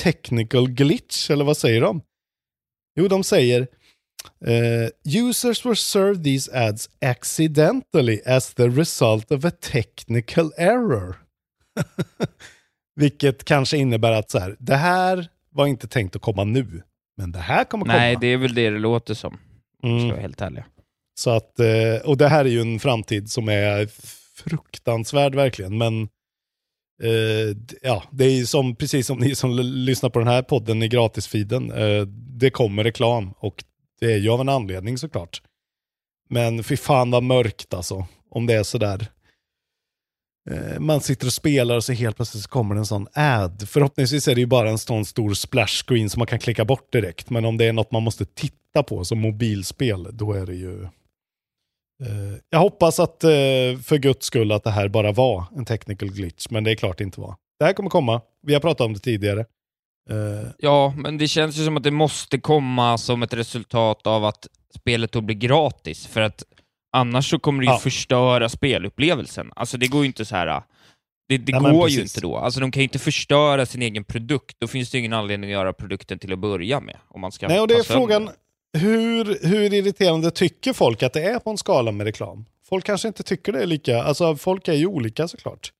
[0.00, 2.02] technical glitch, eller vad säger de?
[2.96, 3.66] Jo, de säger
[4.46, 4.88] eh,
[5.22, 11.16] users were served these ads accidentally as the result of a technical error.
[12.96, 16.82] Vilket kanske innebär att så här, det här var inte tänkt att komma nu,
[17.16, 17.96] men det här kommer komma.
[17.96, 19.38] Nej, det är väl det det låter som.
[19.78, 19.98] Ska Mm.
[20.00, 20.64] jag vara helt ärlig.
[21.18, 23.86] Så att, eh, och det här är ju en framtid som är
[24.44, 26.08] fruktansvärd verkligen, men
[27.54, 30.82] d- ja, det är ju som, precis som ni som lyssnar på den här podden
[30.82, 32.02] i gratisfeeden, eh,
[32.38, 33.64] det kommer reklam och
[34.00, 35.42] det är ju av en anledning såklart.
[36.28, 39.06] Men fy fan vad mörkt alltså, om det är sådär.
[40.50, 43.66] Eh, man sitter och spelar och så helt plötsligt kommer det en sån ad.
[43.66, 46.92] Förhoppningsvis är det ju bara en sån stor splash screen som man kan klicka bort
[46.92, 47.30] direkt.
[47.30, 50.82] Men om det är något man måste titta på som mobilspel, då är det ju...
[52.02, 53.30] Eh, jag hoppas att eh,
[53.82, 56.98] för guds skull att det här bara var en technical glitch, men det är klart
[56.98, 57.36] det inte var.
[57.58, 58.20] Det här kommer komma.
[58.46, 59.40] Vi har pratat om det tidigare.
[60.10, 64.24] Eh, Ja, men det känns ju som att det måste komma som ett resultat av
[64.24, 66.42] att spelet då blir gratis, för att
[66.94, 67.78] annars så kommer det ju Ja.
[67.78, 69.52] förstöra spelupplevelsen.
[69.56, 70.62] Alltså det går ju inte så här...
[71.28, 72.36] Det, det Nej, går ju inte då.
[72.36, 74.56] Alltså de kan ju inte förstöra sin egen produkt.
[74.58, 76.96] Då finns det ju ingen anledning att göra produkten till att börja med.
[77.08, 78.30] Om man ska Nej, och det är frågan,
[78.78, 82.44] hur, hur irriterande tycker folk att det är på en skala med reklam?
[82.68, 85.72] Folk kanske inte tycker det är lika, alltså folk är ju olika såklart.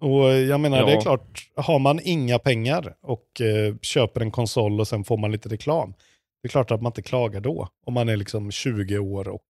[0.00, 0.86] Och jag menar, Ja.
[0.86, 5.16] det är klart, har man inga pengar och eh, köper en konsol och sen får
[5.16, 5.94] man lite reklam,
[6.42, 7.68] det är klart att man inte klagar då.
[7.86, 9.42] Om man är liksom 20 år och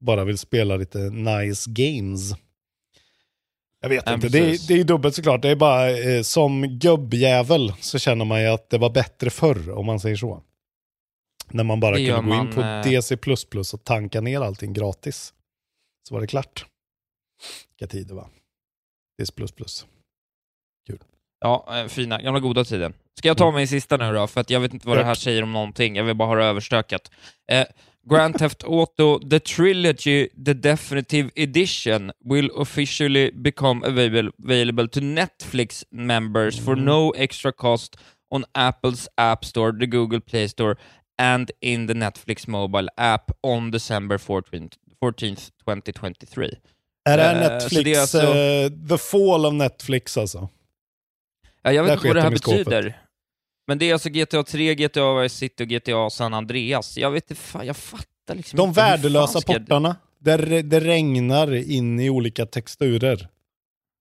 [0.00, 2.34] bara vill spela lite nice games.
[3.80, 5.42] Jag vet inte, det är, det är dubbelt såklart.
[5.42, 9.70] Det är bara eh, som gubbjävel så känner man ju att det var bättre förr
[9.70, 10.42] om man säger så.
[11.50, 13.16] När man bara Det kunde gå in man, på eh, DC++
[13.74, 15.34] och tanka ner allting gratis.
[16.08, 16.66] Så var det klart.
[17.78, 18.28] Vilka tider va?
[19.18, 19.32] DC++.
[21.40, 22.94] Ja, eh, fina, gamla goda tiden.
[23.18, 24.26] Ska jag ta mig sista nu då?
[24.26, 25.22] För att jag vet inte vad det här Tack.
[25.22, 25.96] säger om någonting.
[25.96, 27.10] Jag vill bara ha det överstökat.
[27.52, 27.66] Eh,
[28.08, 36.58] Grand Theft Auto The Trilogy The Definitive Edition will officially become available, to Netflix members
[36.58, 37.96] for no extra cost
[38.30, 40.76] on Apple's App Store, the Google Play Store
[41.18, 46.50] and in the Netflix mobile app on December 14th, 14th 2023.
[47.08, 50.48] Är det här Netflix, det är alltså- eh, the fall of Netflix alltså?
[51.62, 52.96] Ja, jag vet inte vad det här betyder.
[53.66, 56.98] Men det är alltså GTA 3, GTA Vice City och GTA San Andreas.
[56.98, 58.80] Jag vet inte, fan, jag fattar liksom De inte.
[58.80, 63.28] värdelösa ska portarna, där det regnar in i olika texturer.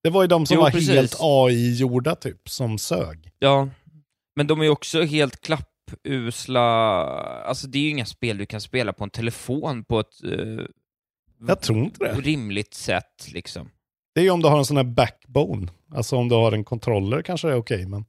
[0.03, 0.89] Det var ju de som Jo, var precis.
[0.89, 3.31] helt AI-gjorda typ, som sög.
[3.39, 3.69] Ja,
[4.35, 6.61] men de är ju också helt klappusla.
[7.43, 10.65] Alltså det är ju inga spel du kan spela på en telefon på ett eh,
[11.47, 12.21] Jag tror inte det.
[12.21, 13.69] rimligt sätt liksom.
[14.15, 15.67] Det är ju om du har en sån här backbone.
[15.91, 18.05] Alltså om du har en kontroller kanske det är okej, men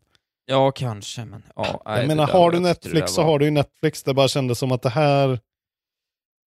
[0.46, 1.82] Ja, kanske, men ja.
[1.86, 4.02] nej, jag menar, har var- du Netflix där så var- har du ju Netflix.
[4.02, 5.38] Det bara kändes som att det här...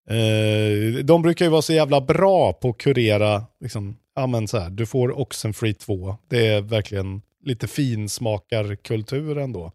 [0.10, 4.58] Eh, de brukar ju vara så jävla bra på att kurera, liksom, ja men så
[4.60, 6.18] här, du får Oxenfree 2.
[6.28, 9.72] Det är verkligen lite finsmakarkultur ändå.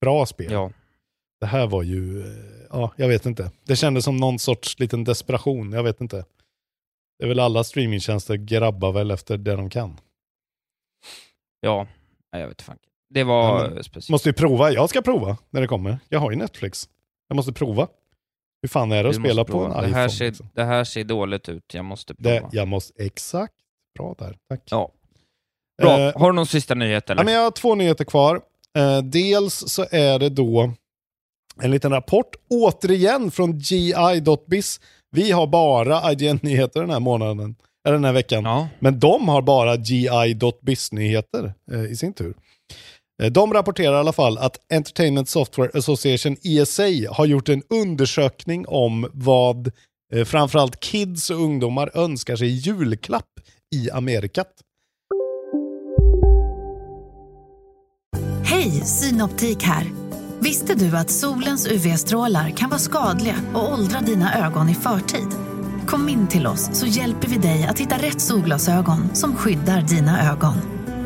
[0.00, 0.52] Bra spel.
[0.52, 0.70] Ja.
[1.40, 3.50] Det här var ju, eh, ja, jag vet inte.
[3.64, 6.24] Det kändes som någon sorts liten desperation, jag vet inte.
[7.18, 10.00] Det är väl alla streamingtjänster grabbar väl efter det de kan.
[11.60, 11.86] Ja,
[12.30, 12.78] jag vet fan.
[13.10, 14.08] Det var Ja, speciellt.
[14.08, 15.98] Måste ju prova, jag ska prova när det kommer.
[16.08, 16.88] Jag har ju Netflix.
[17.28, 17.88] Jag måste prova.
[18.62, 19.80] Hur fan är det att Du spela måste på en prova.
[19.80, 19.88] iPhone?
[19.96, 20.48] det här, ser, liksom?
[20.54, 22.30] det här ser dåligt ut, jag måste prova.
[22.30, 23.54] det, jag måste, exakt.
[23.98, 24.62] Bra där, tack.
[24.70, 24.92] Ja.
[25.82, 27.20] Bra, Eh, har du någon sista nyhet eller?
[27.20, 28.40] Ja, men jag har två nyheter kvar.
[28.78, 30.72] Eh, dels så är det då
[31.62, 34.80] en liten rapport, återigen från GI.biz.
[35.10, 38.44] Vi har bara IGN-nyheter den här månaden, eller den här veckan.
[38.44, 38.68] Ja.
[38.78, 42.34] Men de har bara GI.biz-nyheter eh, i sin tur.
[43.22, 48.66] Eh, de rapporterar i alla fall att Entertainment Software Association, ESA, har gjort en undersökning
[48.68, 49.72] om vad
[50.14, 53.40] eh, framförallt kids och ungdomar önskar sig i julklapp
[53.74, 54.52] i Amerikat.
[58.44, 59.84] Hej, Synoptik här.
[60.40, 65.28] Visste du att solens UV-strålar kan vara skadliga och åldra dina ögon i förtid?
[65.86, 70.32] Kom in till oss så hjälper vi dig att hitta rätt solglasögon som skyddar dina
[70.32, 70.54] ögon.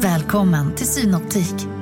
[0.01, 1.82] Välkommen till Synoptik.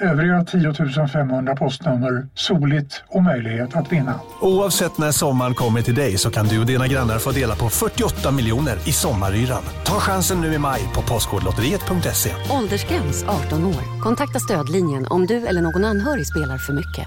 [0.00, 0.72] Övriga 10
[1.08, 4.20] 500 postnummer, soligt och möjlighet att vinna.
[4.40, 7.68] Oavsett när sommaren kommer till dig så kan du och dina grannar få dela på
[7.68, 9.62] 48 miljoner i sommaryran.
[9.84, 12.30] Ta chansen nu i maj på Postkodlotteriet.se.
[12.50, 14.00] Åldersgräns 18 år.
[14.02, 17.06] Kontakta stödlinjen om du eller någon anhörig spelar för mycket.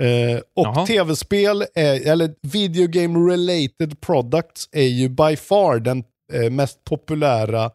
[0.00, 0.86] Eh, och Jaha.
[0.86, 7.70] tv-spel, är, eller video game related products är ju by far den eh, mest populära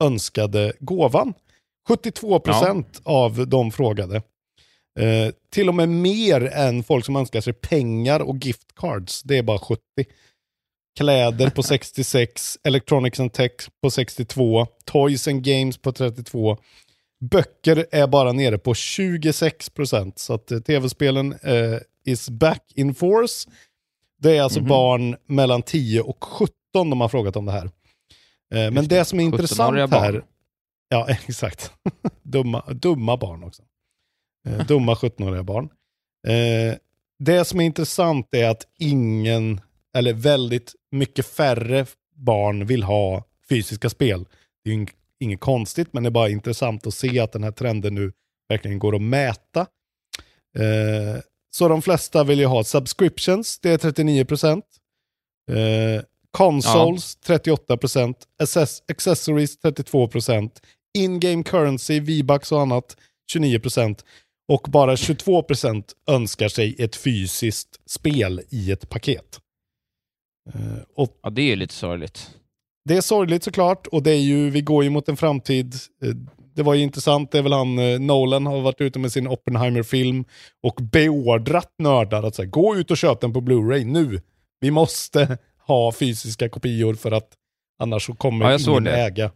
[0.00, 1.34] önskade gåvan.
[1.88, 4.16] 72% av de frågade.
[5.00, 9.22] Eh, till och med mer än folk som önskar sig pengar och gift cards.
[9.22, 9.80] Det är bara 70.
[10.98, 16.56] Kläder på 66, Electronics and Tech på 62, Toys and Games på 32.
[17.30, 20.12] Böcker är bara nere på 26%.
[20.16, 23.50] Så att eh, tv-spelen eh, is back in force.
[24.22, 24.68] Det är alltså Mhm.
[24.68, 26.50] barn mellan 10 och 17
[26.90, 27.70] de har frågat om det här.
[28.54, 30.02] Eh, men det som är 17-åriga intressant barn.
[30.02, 30.24] här...
[30.88, 31.72] Ja, exakt.
[32.22, 33.62] dumma, dumma barn också.
[34.48, 35.68] Eh, dumma 17-åriga barn.
[36.26, 36.76] Eh,
[37.18, 39.60] det som är intressant är att ingen,
[39.96, 44.26] eller väldigt mycket färre barn vill ha fysiska spel.
[44.64, 44.86] Det är
[45.18, 48.12] inget konstigt, men det är bara intressant att se att den här trenden nu
[48.48, 49.66] verkligen går att mäta.
[51.50, 54.62] Så de flesta vill ju ha subscriptions, det är 39%.
[55.50, 56.02] Eh,
[56.44, 60.50] consoles 38%, access- accessories 32%,
[60.98, 62.96] in-game currency, V-bucks och annat
[63.34, 64.04] 29%
[64.48, 69.40] och bara 22% önskar sig ett fysiskt spel i ett paket.
[70.54, 72.30] Eh, och Ja, det är lite sorgligt.
[72.84, 75.74] det är sorgligt såklart och det är ju, vi går ju mot en framtid.
[76.02, 76.08] eh,
[76.54, 79.26] Det var ju intressant, det är väl han, eh, Nolan har varit ute med sin
[79.28, 80.24] Oppenheimer-film
[80.62, 84.20] och beordrat nördar att säga, gå ut och köp den på Blu-ray nu.
[84.60, 87.28] Vi måste ha fysiska kopior för att
[87.78, 88.96] annars så kommer Ja, ingen det.
[88.96, 89.30] äga.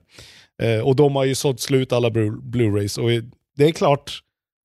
[0.63, 3.23] Eh, och de har ju sålt slut alla Blu- Blu-rays och eh,
[3.57, 4.21] det är klart,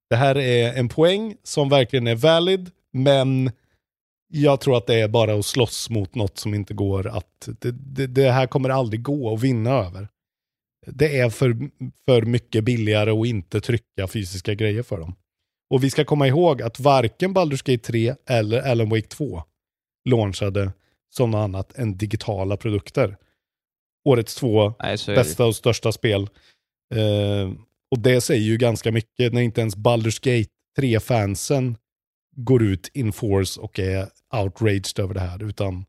[0.09, 3.51] det här är en poäng som verkligen är valid, men
[4.33, 7.47] jag tror att det är bara att slåss mot något som inte går att...
[7.59, 10.07] Det, det, det här kommer aldrig gå att vinna över.
[10.87, 11.57] Det är för,
[12.05, 15.15] för mycket billigare att inte trycka fysiska grejer för dem.
[15.69, 19.43] Och vi ska komma ihåg att varken Baldur's Gate 3 eller Alan Wake 2
[20.09, 20.71] launchade
[21.09, 23.17] som något annat än digitala produkter.
[24.05, 26.21] Årets två Nej, bästa och största spel.
[26.95, 27.51] Eh,
[27.91, 31.77] och det säger ju ganska mycket när inte ens Baldur's Gate 3-fansen
[32.35, 35.43] går ut in force och är outraged över det här.
[35.43, 35.85] Utan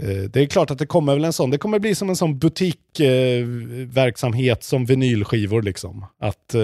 [0.00, 2.16] eh, det är klart att det kommer väl en sån, det kommer bli som en
[2.16, 6.06] sån butikverksamhet eh, som vinylskivor liksom.
[6.18, 6.60] Att eh,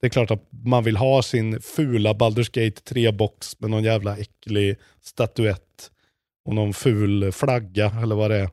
[0.00, 4.16] det är klart att man vill ha sin fula Baldur's Gate 3-box med någon jävla
[4.16, 5.90] äcklig statyett
[6.44, 8.50] och någon ful flagga eller vad det är.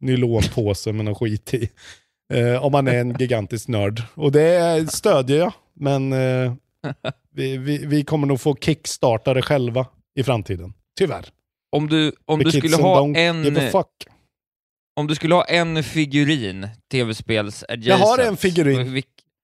[0.00, 1.70] Nylonpåse med någon skit i.
[2.34, 4.02] Eh, om man är en gigantisk nörd.
[4.14, 6.52] Och det stödjer jag, men eh,
[7.34, 10.72] vi, vi, vi kommer nog få kickstarta det själva i framtiden.
[10.98, 11.24] Tyvärr.
[11.76, 13.58] Om du, om The du skulle ha en...
[14.96, 18.00] Om du skulle ha en figurin, tv-spels adjacent.
[18.00, 19.02] Jag har en figurin.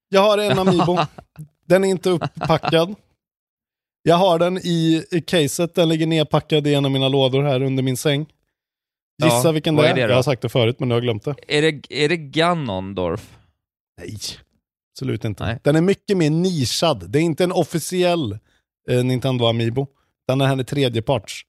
[0.08, 0.98] Jag har en Amiibo.
[1.66, 2.94] Den är inte upppackad.
[4.06, 7.62] Jag har den i, i caset, den ligger nedpackad i en av mina lådor här
[7.62, 8.26] under min säng.
[9.22, 10.00] Gissa Ja, vilken det är det?
[10.00, 11.34] Jag har sagt det förut men nu har jag glömt det.
[11.48, 13.38] Är det, är det Ganondorf?
[14.00, 14.16] Nej,
[14.92, 15.44] absolut inte.
[15.44, 15.58] Nej.
[15.62, 17.10] Den är mycket mer nischad.
[17.10, 18.38] Det är inte en officiell
[18.90, 19.86] eh, Nintendo Amiibo.
[20.26, 21.42] Den här är tredjeparts.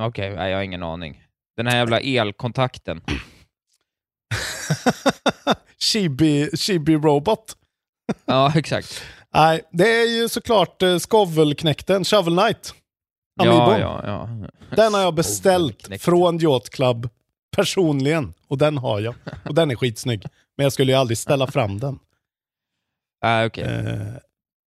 [0.00, 1.22] Okej, nej, jag har ingen aning.
[1.56, 3.00] Den här jävla elkontakten.
[5.78, 7.56] Chibi, Chibi Robot.
[8.24, 9.02] Ja, exakt.
[9.34, 12.74] Nej, det är ju såklart eh, Skovelknäkten, Shovel Knight.
[13.40, 13.80] Amiibon.
[13.80, 14.48] Ja, ja, ja.
[14.76, 17.08] Den har jag beställt från Yacht Club
[17.56, 18.34] personligen.
[18.48, 19.14] Och den har jag.
[19.44, 20.22] Och den är skitsnygg.
[20.56, 21.98] Men jag skulle ju aldrig ställa fram den.
[23.24, 23.64] Ah, okej.
[23.64, 24.02] Eh,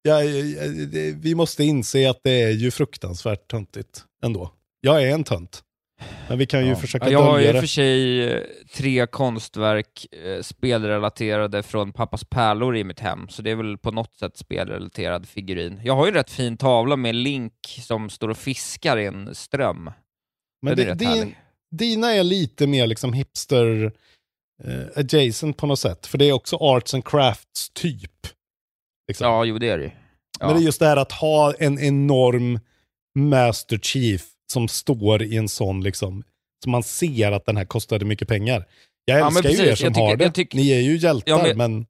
[0.02, 4.52] ja, ja, det- vi måste inse att det är ju fruktansvärt töntigt ändå.
[4.82, 5.64] Jag är en tönt.
[6.30, 6.76] Men vi kan ju Ja.
[6.76, 8.42] försöka Ja, Jag har ju för sig eh,
[8.74, 13.92] tre konstverk eh, spelrelaterade från pappas pärlor i mitt hem, så det är väl på
[13.92, 15.82] något sätt spelrelaterad figurin.
[15.84, 19.36] Jag har ju en rätt fin tavla med Link som står och fiskar i en
[19.36, 19.92] ström.
[20.62, 21.36] Men är det, rätt din,
[21.72, 23.92] dina är lite mer liksom hipster
[24.64, 26.08] eh, adjacent på något sätt.
[26.08, 28.28] För det är också arts and crafts typ.
[29.08, 29.28] Liksom.
[29.28, 29.92] Ja, jo det är det ju.
[30.40, 32.60] Men det är just det här att ha en enorm
[33.20, 34.22] Master Chief
[34.54, 36.24] som står i en sån liksom,
[36.64, 38.66] så man ser att den här kostade mycket pengar.
[39.06, 39.72] Jag Ja, älskar ju precis.
[39.72, 40.24] er som Jag tycker- har det.
[40.24, 41.86] jag tycker- Ni är ju hjältar, Ja, men- men...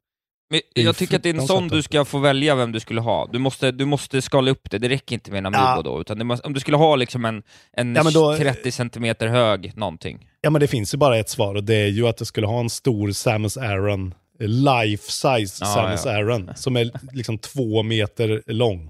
[0.49, 2.79] Men ju jag tycker att det är en sån du ska få välja vem du
[2.79, 3.29] skulle ha.
[3.33, 5.81] Du måste, du måste skala upp det, det räcker inte med en Amiibo Ja.
[5.81, 6.01] då.
[6.01, 7.43] Utan måste, om du skulle ha liksom en,
[7.77, 10.27] en Ja, då- 30 centimeter hög någonting.
[10.41, 12.47] Ja, men det finns ju bara ett svar och det är ju att det skulle
[12.47, 16.11] ha en stor Samus Aran, eh, life size Ja, Samus ja.
[16.11, 18.89] Aran, som är liksom två meter lång.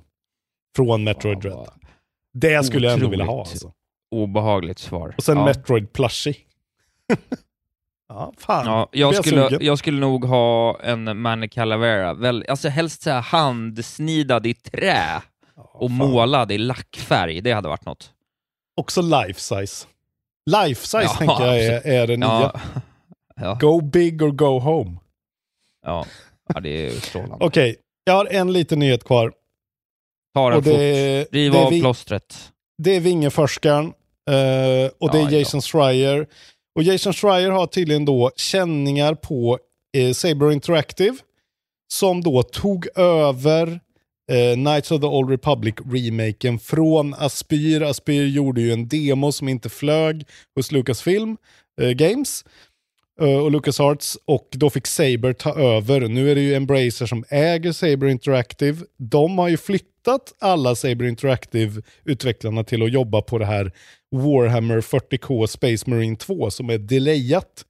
[0.75, 1.69] Från Metroid Dread.
[2.36, 3.34] Det skulle jag ändå vilja ha.
[3.34, 3.71] Otroligt Alltså.
[4.12, 5.13] Obehagligt svar.
[5.17, 5.45] Och sen ja.
[5.45, 6.36] Metroid Plushie.
[8.10, 8.65] ja, fan.
[8.65, 9.65] Ja, jag, skulle, sugen.
[9.65, 15.21] jag skulle nog ha en Manny Calavera, väl, alltså helst så här handsnidad i trä
[15.56, 18.12] och målad i lackfärg, det hade varit något.
[18.78, 19.88] Också life size.
[20.45, 22.28] Life size Ja, tänker jag är, är det nya.
[22.28, 22.60] Ja.
[23.41, 23.58] Ja.
[23.62, 24.98] Go big or go home.
[25.86, 26.06] Ja,
[26.54, 27.36] ja det är strålande.
[27.45, 29.34] Okej, jag har en liten nyhet kvar.
[30.36, 31.36] Ta den Och det- fort.
[31.36, 32.52] Riv av vi- plåstret.
[32.78, 35.39] Det är Vingeforskaren eh, och det Ja, är ja.
[35.39, 36.28] Jason Schreier.
[36.76, 39.60] Och Jason Schreier har tydligen då känningar på
[39.98, 41.17] eh, Saber Interactive
[41.93, 43.80] som då tog över
[44.32, 47.82] eh, Knights of the Old Republic-remaken från Aspyr.
[47.84, 51.38] Aspyr gjorde ju en demo som inte flög hos Lucasfilm
[51.82, 52.45] eh, Games
[53.21, 56.02] eh, och LucasArts och då fick Saber ta över.
[56.02, 58.78] Nu är det ju Embracer som äger Saber Interactive.
[58.98, 59.89] De har ju flyttat
[60.39, 63.72] alla Saber Interactive-utvecklarna till att jobba på det här
[64.12, 67.65] Warhammer 40K Space Marine 2 som är delayat.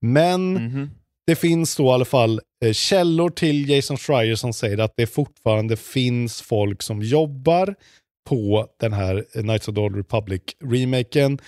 [0.00, 0.90] Men Mhm.
[1.26, 5.06] det finns då i alla fall eh, källor till Jason Schreier som säger att det
[5.06, 7.74] fortfarande finns folk som jobbar
[8.28, 11.38] på den här Knights of the Old Republic-remaken.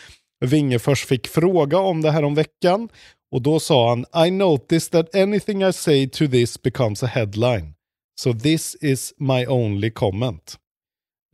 [0.45, 2.89] Wingefors fick fråga om det här om veckan
[3.33, 7.75] och då sa han I noticed that anything I say to this becomes a headline.
[8.21, 10.57] So this is my only comment.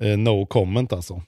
[0.02, 1.22] Eh, no comment alltså.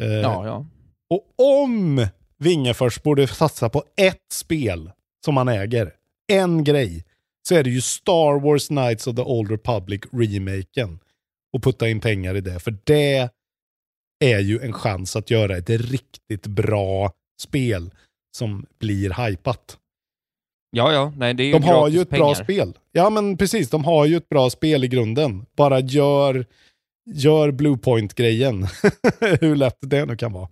[0.00, 0.66] Eh, Ja, ja.
[1.10, 2.06] och om
[2.38, 4.90] Wingefors borde satsa på ett spel
[5.24, 5.92] som han äger,
[6.32, 7.04] en grej,
[7.48, 10.98] så är det ju Star Wars Knights of the Old Republic remaken.
[11.52, 13.30] Och putta in pengar i det, för det
[14.24, 17.90] är ju en chans att göra ett riktigt bra spel
[18.36, 19.78] som blir hypat.
[20.70, 22.44] Ja, ja, nej det är De har ju ett bra pengar.
[22.44, 22.78] spel.
[22.92, 23.70] Ja, men precis.
[23.70, 25.46] De har ju ett bra spel i grunden.
[25.56, 26.46] Bara gör,
[27.14, 28.66] gör Bluepoint-grejen.
[29.40, 30.48] Hur lätt det nu kan vara.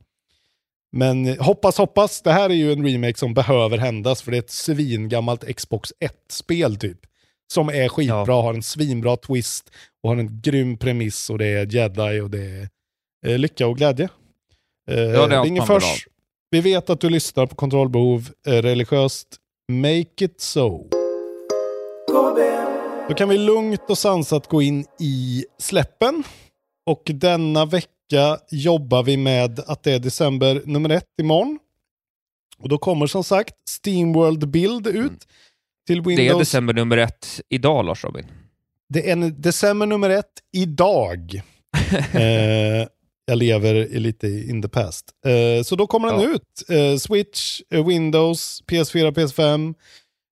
[0.93, 2.23] Men eh, hoppas, hoppas.
[2.23, 5.93] Det här är ju en remake som behöver händas för det är ett svingammalt Xbox
[6.01, 6.99] 1-spel typ.
[7.53, 9.71] Som är skitbra, har en svinbra twist
[10.03, 12.69] och har en grym premiss och det är jedi och det är
[13.27, 14.05] eh, lycka och glädje.
[14.91, 15.97] Eh, det är Wingefors, vill ha.
[16.51, 19.37] vi vet att du lyssnar på kontrollbehov eh, religiöst.
[19.73, 20.87] Make it so.
[23.09, 26.23] Då kan vi lugnt och sansat gå in i släppen.
[26.87, 31.59] Och denna vecka jobbar vi med att det är december nummer ett imorgon.
[32.59, 35.27] Och då kommer som sagt Steamworld Build ut
[35.87, 36.17] till Windows.
[36.17, 38.27] Det är december nummer ett idag, Lars Robin.
[38.89, 41.35] Det är december nummer ett idag.
[42.13, 42.89] eh,
[43.29, 45.11] jag lever i lite in the past.
[45.27, 46.65] Eh, så då kommer den ut.
[46.69, 49.75] Eh, Switch, eh, Windows, PS4, PS5,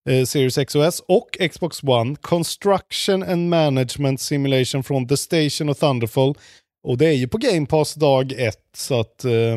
[0.08, 2.16] eh, Series XOS och Xbox One.
[2.20, 6.34] Construction and Management Simulation från The Station och Thunderful.
[6.82, 8.64] Och det är ju på Game Pass dag ett.
[8.76, 9.24] Så att...
[9.24, 9.56] Eh,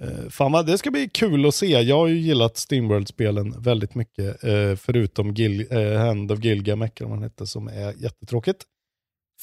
[0.00, 1.66] Eh, fan vad, det ska bli kul att se.
[1.66, 4.40] Jag har ju gillat Steamworld-spelen väldigt mycket.
[4.80, 8.64] Förutom Gil, Hand of Gilgamesh, om han hette, som är jättetråkigt.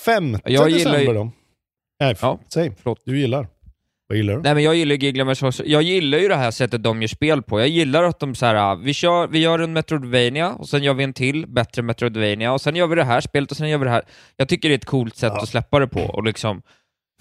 [0.06, 1.32] Femte Jag gillar december då.
[2.04, 2.72] Nej, Ja, säg.
[3.06, 3.48] Du gillar.
[4.08, 4.42] Vad gillar du?
[4.42, 4.96] Nej men jag gillar
[5.44, 5.66] också.
[5.66, 7.60] Jag gillar ju det här sättet de gör spel på.
[7.60, 10.94] Jag gillar att de så här, vi, kör, vi gör en Metroidvania och sen gör
[10.94, 13.78] vi en till bättre Metroidvania och sen gör vi det här spelet och sen gör
[13.78, 14.04] vi det här.
[14.38, 16.62] Jag tycker det är ett coolt sätt att släppa det på och liksom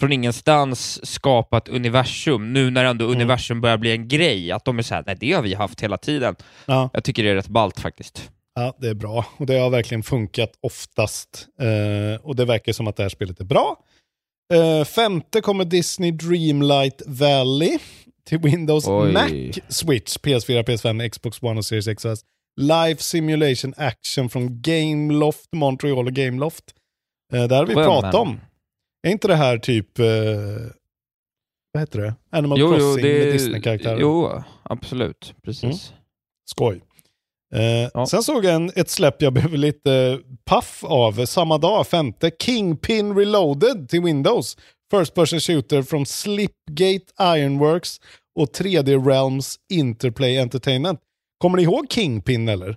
[0.00, 4.78] från ingenstans skapa ett universum, nu när ändå universum börjar bli en grej, att de
[4.78, 6.36] är såhär, nej det har vi haft hela tiden.
[6.66, 6.90] Ja.
[6.92, 8.30] Jag tycker det är rätt ballt faktiskt.
[8.54, 9.26] Ja, det är bra.
[9.36, 11.46] Och det har verkligen funkat oftast.
[11.60, 13.76] Eh, och det verkar som att det här spelet är bra.
[14.52, 17.78] Eh, femte kommer Disney Dreamlight Valley
[18.26, 19.12] till Windows, Oj.
[19.12, 19.28] Mac,
[19.68, 22.24] Switch, PS4, PS5, Xbox One och Series XS.
[22.60, 26.64] Live Simulation Action från Gameloft, Montreal och Gameloft.
[27.32, 28.40] Eh, det har vi pratat om.
[29.06, 30.06] Är inte det här typ, eh,
[31.72, 32.14] vad heter det?
[32.30, 34.00] Animal Jo, jo, Crossing det, med Disney-karaktärer?
[34.00, 35.34] jo, absolut.
[35.44, 35.92] Precis.
[36.50, 36.82] Skoj.
[37.54, 42.30] Eh, Sen såg jag en, ett släpp jag blev lite paff av samma dag, femte.
[42.42, 44.56] Kingpin Reloaded till Windows.
[44.90, 48.00] First person shooter från Slipgate Ironworks
[48.38, 51.00] och 3D Realms Interplay Entertainment.
[51.38, 52.76] Kommer ni ihåg Kingpin eller?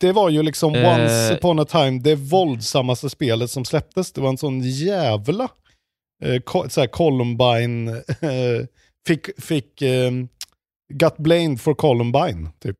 [0.00, 0.94] det var ju liksom Eh.
[0.94, 4.12] once upon a time det våldsammaste spelet som släpptes.
[4.12, 5.48] Det var en sån jävla
[6.24, 7.88] eh, så här Columbine,
[8.20, 8.66] eh,
[9.06, 10.10] fick, fick eh,
[10.92, 12.78] got blamed for Columbine typ.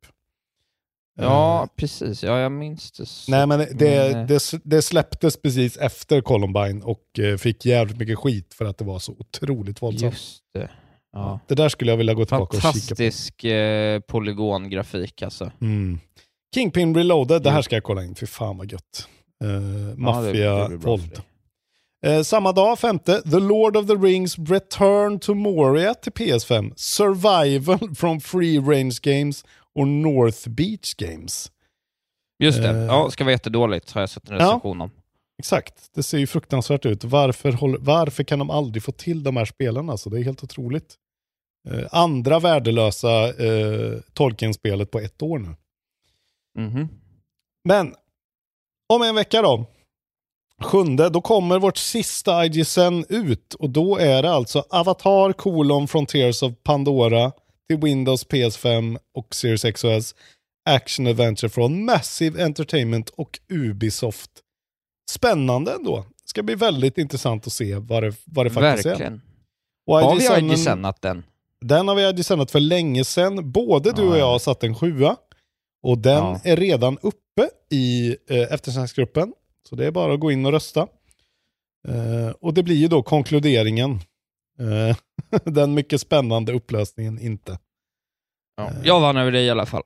[1.17, 2.23] Ja, precis.
[2.23, 3.07] Ja, jag minns det.
[3.07, 3.31] så.
[3.31, 3.69] Nej men det,
[4.12, 8.65] Men, eh, det, det släpptes precis efter Columbine och eh, fick jävligt mycket skit för
[8.65, 10.12] att det var så otroligt våldsamt.
[10.12, 10.71] Just det.
[11.12, 11.41] Ja.
[11.49, 12.73] Det där skulle jag vilja gå tillbaka och kika på.
[12.73, 15.51] Fantastisk eh, polygongrafik alltså.
[15.61, 15.99] Mm.
[16.55, 17.62] Kingpin Reloaded, det här Mm.
[17.62, 18.15] ska jag kolla in.
[18.15, 19.09] Fy fan vad gött.
[19.41, 21.21] Bra Maffia-våld.
[22.07, 26.73] Eh, samma dag, femte, The Lord of the Rings Return to Moria till PS5.
[26.77, 29.45] Survival from Free Range Games
[29.75, 31.53] och North Beach Games.
[32.39, 32.68] Just det.
[32.70, 32.77] Eh.
[32.77, 34.43] Ja, ska vara jättedåligt har jag sett en Ja.
[34.47, 34.91] recension om.
[35.39, 37.05] Exakt, det ser ju fruktansvärt ut.
[37.05, 39.91] Varför, håller, varför kan de aldrig få till de här spelen?
[39.91, 40.95] Alltså, det är helt otroligt.
[41.70, 45.57] Eh, andra värdelösa eh, Tolkien-spelet på ett år nu.
[46.59, 46.89] Mhm.
[47.64, 47.95] Men
[48.89, 49.66] om en vecka då,
[50.62, 56.43] sjunde, då kommer vårt sista IGSN ut och då är det alltså Avatar colon Frontiers
[56.43, 57.33] of Pandora
[57.69, 60.15] till Windows, PS5 och Series XOS
[60.71, 64.31] Action Adventure från Massive Entertainment och Ubisoft.
[65.11, 66.05] Spännande ändå.
[66.25, 68.91] Ska bli väldigt intressant att se vad det, vad det faktiskt är.
[68.91, 69.21] Verkligen.
[69.87, 71.23] Har vi IGSN IGSNat den?
[71.61, 73.53] den har vi IGSNat för länge sedan.
[73.53, 75.17] Både du och jag har satt en sjua.
[75.83, 76.41] Och den Ja.
[76.45, 79.33] är redan uppe i eh, eftersnacksgruppen.
[79.69, 80.81] Så det är bara att gå in och rösta.
[81.89, 84.01] Eh, och det blir ju då konkluderingen.
[84.59, 84.96] Eh,
[85.44, 87.59] den mycket spännande upplösningen inte.
[88.57, 88.70] Ja.
[88.84, 89.82] Jag vann över dig i alla fall.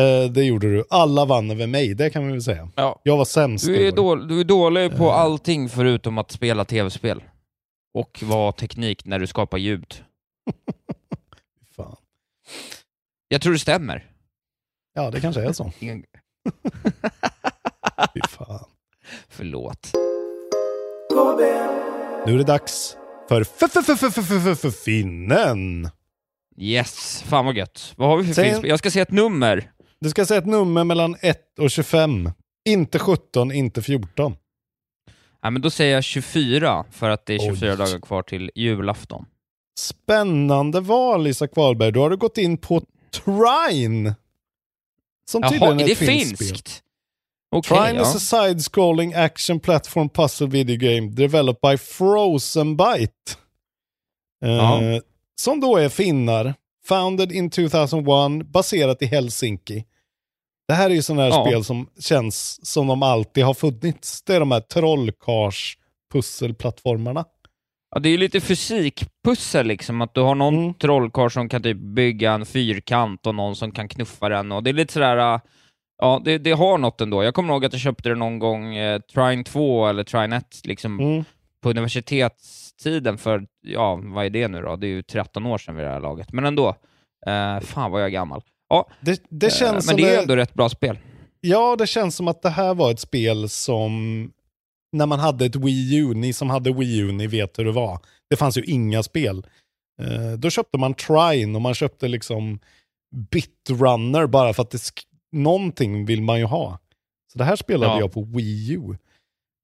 [0.00, 0.84] Eh, det gjorde du.
[0.90, 2.70] Alla vann över mig, det kan vi väl säga.
[2.74, 3.00] Ja.
[3.02, 3.66] Jag var sämst.
[3.66, 4.98] Du är, dålig, du är dålig Eh.
[4.98, 7.22] på allting förutom att spela tv-spel.
[7.94, 10.04] Och vara teknik när du skapar ljud.
[11.76, 11.96] Fan.
[13.28, 14.10] Jag tror det stämmer.
[14.94, 15.72] Ja, det kanske är så.
[18.14, 18.64] Fy fan.
[19.28, 19.90] Förlåt.
[22.26, 22.96] Nu är det dags
[23.28, 25.90] för f- f- f- f- f- f- f- finnen.
[26.56, 27.94] Yes, fan vad gött.
[27.96, 28.70] Vad har vi för Säg filmspel?
[28.70, 29.70] Jag ska se ett nummer.
[30.00, 32.30] Du ska säga ett nummer mellan 1 och 25.
[32.68, 34.36] Inte 17, inte 14.
[35.42, 37.76] Ja, men då säger jag 24, för att det är 24 Oj.
[37.76, 39.24] dagar kvar till julafton.
[39.78, 41.92] Spännande val, Isak Wahlberg.
[41.92, 44.14] Då har du gått in på Trine.
[45.30, 46.82] Som Jaha, tydligen är det finskt
[47.50, 48.02] Okej, Trine ja.
[48.02, 53.36] is a side-scrolling action platform puzzle video game developed by Frozen Byte.
[54.44, 54.80] Eh, Ja.
[55.40, 56.54] Som då är finnar.
[56.88, 59.84] Founded in 2001, baserat i Helsinki.
[60.68, 61.44] Det här är ju sådana här Ja.
[61.44, 64.22] spel som känns som de alltid har funnits.
[64.22, 65.78] Det är de här trollkars
[66.12, 67.24] pusselplattformarna.
[67.94, 70.74] Ja, det är ju lite fysikpussel liksom, att du har någon Mm.
[70.74, 74.70] trollkarl som kan typ bygga en fyrkant och någon som kan knuffa den och det
[74.70, 75.40] är lite sådär,
[75.98, 77.24] ja det, det har något ändå.
[77.24, 80.60] Jag kommer ihåg att jag köpte det någon gång, eh, Trine 2 eller Trine 1,
[80.64, 81.24] liksom Mm.
[81.62, 84.76] på universitetstiden för, ja vad är det nu då?
[84.76, 86.68] Det är ju 13 år sedan vid det här laget, men ändå.
[87.26, 88.42] Eh, fan vad jag är gammal.
[88.68, 90.98] Ja, Det, det eh, känns men som det är ändå rätt bra spel.
[91.40, 93.92] Ja, det känns som att det här var ett spel som,
[94.92, 97.72] när man hade ett Wii U, ni som hade Wii U, ni vet hur det
[97.72, 97.98] var.
[98.30, 99.46] Det fanns ju inga spel.
[100.02, 102.58] Eh, då köpte man Trine och man köpte liksom
[103.30, 104.78] Bitrunner bara för att det
[105.32, 106.78] någonting vill man ju ha.
[107.32, 108.00] Så det här spelade Ja.
[108.00, 108.96] jag på Wii U.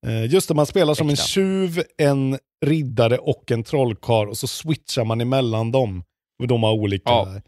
[0.07, 4.47] Eh, just det, man spelar som en tjuv, en riddare och en trollkarl och så
[4.47, 6.03] switchar man emellan dem.
[6.39, 7.11] Och de har olika...
[7.11, 7.41] Ja.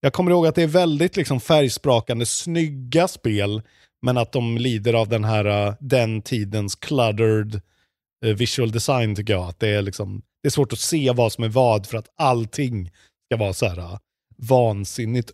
[0.00, 3.62] Jag kommer ihåg att det är väldigt liksom färgsprakande, snygga spel,
[4.02, 7.60] men att de lider av den här, uh, den tidens cluttered
[8.26, 9.48] uh, visual design tycker jag.
[9.48, 12.08] Att det är liksom, det är svårt att se vad som är vad för att
[12.16, 12.90] allting
[13.26, 13.98] ska vara så här
[14.36, 15.30] vansinnigt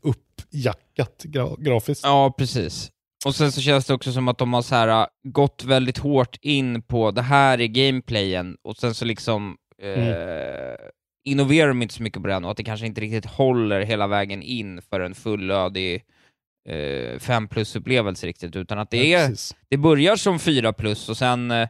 [0.54, 2.04] uppjackat gra grafiskt.
[2.04, 2.90] Ja, precis.
[3.26, 5.98] Och sen så känns det också som att de har så här äh, gått väldigt
[5.98, 10.74] hårt in på det här är gameplayen och sen så liksom eh,
[11.24, 14.06] innoverar de inte så mycket på den och att det kanske inte riktigt håller hela
[14.06, 16.02] vägen in för en fullödig
[16.68, 19.56] eh, 5 plus-upplevelse riktigt, utan att det Ja, är, precis.
[19.68, 21.68] det börjar som 4 plus och sen eh,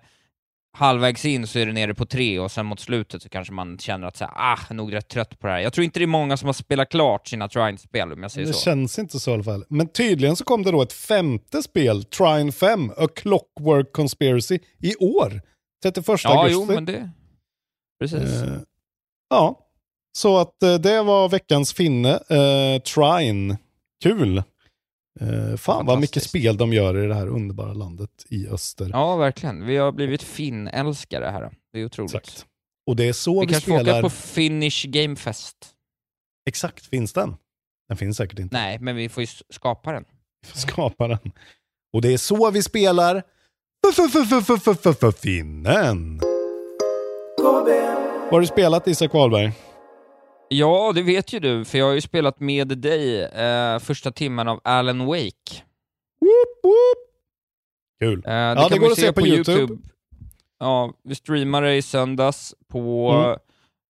[0.74, 3.78] halvvägs in så är det nere på 3 och sen mot slutet så kanske man
[3.78, 5.60] känner att så här, ah, nog rätt trött på det här.
[5.60, 8.46] Jag tror inte det är många som har spelat klart sina Trine-spel om jag säger
[8.46, 8.60] Det så.
[8.64, 9.64] känns inte så i alla fall.
[9.68, 14.96] Men tydligen så kom det då ett femte spel, Trine 5, A Clockwork Conspiracy, i
[14.96, 15.40] år.
[15.82, 16.52] 31 Ja, augusti.
[16.54, 17.10] jo, men det...
[18.00, 18.42] Precis.
[18.42, 18.58] Eh,
[19.30, 19.58] ja,
[20.18, 22.10] så att eh, det var veckans finne.
[22.10, 23.56] Eh, Trine,
[24.02, 24.42] kul.
[25.20, 28.90] Eh, fan vad mycket spel de gör i det här underbara landet i öster.
[28.92, 29.66] Ja, verkligen.
[29.66, 31.50] Vi har blivit Finn-älskare här.
[31.72, 32.14] Det är otroligt.
[32.14, 32.46] Exakt.
[32.86, 33.92] Och det är så Vi vi, kanske får spelar.
[33.98, 35.56] åka på Finnish Game Fest.
[36.48, 37.36] Exakt, finns den?
[37.88, 38.56] Den finns säkert inte.
[38.56, 40.04] Nej, men vi får ju skapa den.
[40.42, 41.18] Vi får skapa den.
[41.92, 43.22] Och det är så vi spelar
[45.20, 46.20] Finnen.
[48.24, 49.52] Vad har du spelat Isak Wahlberg?
[50.48, 54.48] Ja, det vet ju du, för jag har ju spelat med dig eh, första timmen
[54.48, 55.62] av Alan Wake.
[56.20, 56.98] Woop, woop.
[58.00, 58.18] Kul.
[58.18, 59.76] Eh, det ja, kan det går att se på YouTube.
[60.58, 63.38] Ja, vi streamade i söndags på, Mm.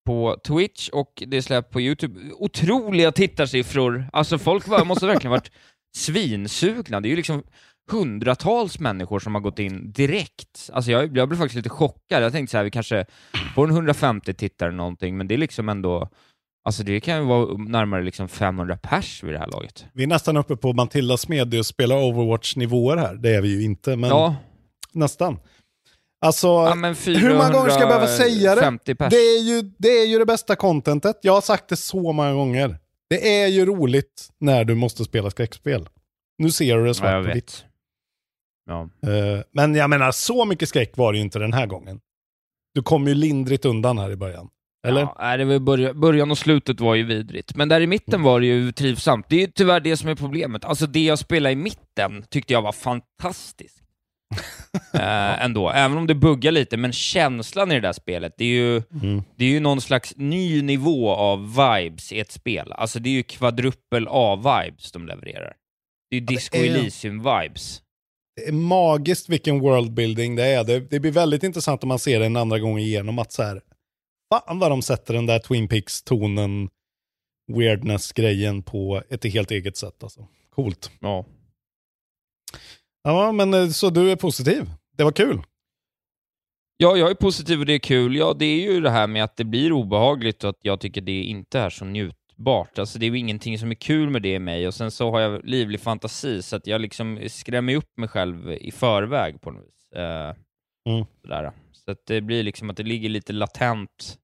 [0.06, 2.20] på Twitch och det är släppt på YouTube.
[2.38, 4.04] Otroliga tittarsiffror.
[4.12, 5.50] Alltså folk var, måste verkligen varit
[5.96, 7.00] svinsugna.
[7.00, 7.42] Det är ju liksom
[7.90, 10.70] hundratals människor som har gått in direkt.
[10.72, 12.22] Alltså jag, jag blev faktiskt lite chockad.
[12.22, 13.06] Jag tänkte så här, vi kanske
[13.54, 16.08] får en 150 tittare eller någonting, men det är liksom ändå
[16.64, 19.84] Alltså det kan ju vara närmare liksom 500 pers vid det här laget.
[19.92, 23.14] Vi är nästan uppe på Matilda Smedjö spelar Overwatch-nivåer här.
[23.14, 24.36] Det är vi ju inte, men Ja,
[24.92, 25.38] nästan.
[26.26, 28.60] Alltså, ja men hur många gånger ska jag behöva säga det?
[28.60, 29.10] 450 pers.
[29.10, 31.18] Det är, ju, det är ju det bästa contentet.
[31.22, 32.78] Jag har sagt det så många gånger.
[33.10, 35.88] Det är ju roligt när du måste spela skräckspel.
[36.38, 37.64] Nu ser du det svart på vitt.
[38.66, 38.80] Ja.
[38.82, 42.00] Eh, Men jag menar, så mycket skräck var det ju inte den här gången.
[42.74, 44.48] Du kom ju lindrigt undan här i början.
[44.86, 45.00] Eller?
[45.00, 47.54] Ja, nej, det var början, början och slutet var ju vidrigt.
[47.56, 49.26] Men där i mitten var det ju trivsamt.
[49.28, 50.64] Det är ju tyvärr det som är problemet.
[50.64, 53.76] Alltså det jag spelade i mitten tyckte jag var fantastiskt.
[54.94, 58.48] eh, ändå, även om det buggar lite, men känslan i det där spelet, det är
[58.48, 59.22] ju, Mm.
[59.36, 62.72] det är ju någon slags ny nivå av vibes i ett spel.
[62.72, 65.52] Alltså det är ju kvadrupel A-vibes de levererar.
[66.10, 67.80] Det är ju Disco är- Elysium-vibes.
[68.52, 70.64] Magiskt vilken worldbuilding det är.
[70.64, 73.42] Det, det blir väldigt intressant om man ser det en andra gång igenom att så
[73.42, 73.60] här,
[74.32, 76.68] fan vad de sätter den där Twin Peaks-tonen,
[77.52, 80.02] weirdness-grejen på ett helt eget sätt.
[80.02, 80.26] Alltså.
[80.50, 80.90] Coolt.
[81.00, 81.26] Ja.
[83.02, 84.70] Ja, men eh, så du är positiv.
[84.96, 85.42] Det var kul.
[86.76, 88.16] Ja, jag är positiv och det är kul.
[88.16, 91.00] Ja, det är ju det här med att det blir obehagligt och att jag tycker
[91.00, 92.78] det inte är så njutbart.
[92.78, 95.10] Alltså det är ju ingenting som är kul med det i mig och sen så
[95.10, 99.50] har jag livlig fantasi så att jag liksom skrämmer upp mig själv i förväg på
[99.50, 99.92] något vis.
[99.98, 100.34] Eh,
[100.88, 101.04] Mm.
[101.22, 101.52] sådär.
[101.90, 104.18] Så att det blir liksom att det ligger lite latent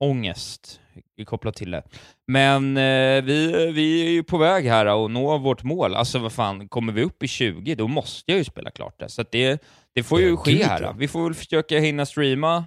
[0.00, 0.80] ångest
[1.26, 1.82] kopplat till det.
[2.26, 5.94] Men eh, vi, vi är ju på väg här och nå vårt mål.
[5.94, 9.08] Alltså vad fan, kommer vi upp i 20 då måste jag ju spela klart det.
[9.08, 9.62] Så att det,
[9.94, 10.82] det får ju Ja, ske här.
[10.82, 10.92] ja.
[10.92, 12.64] Vi får väl försöka hinna streama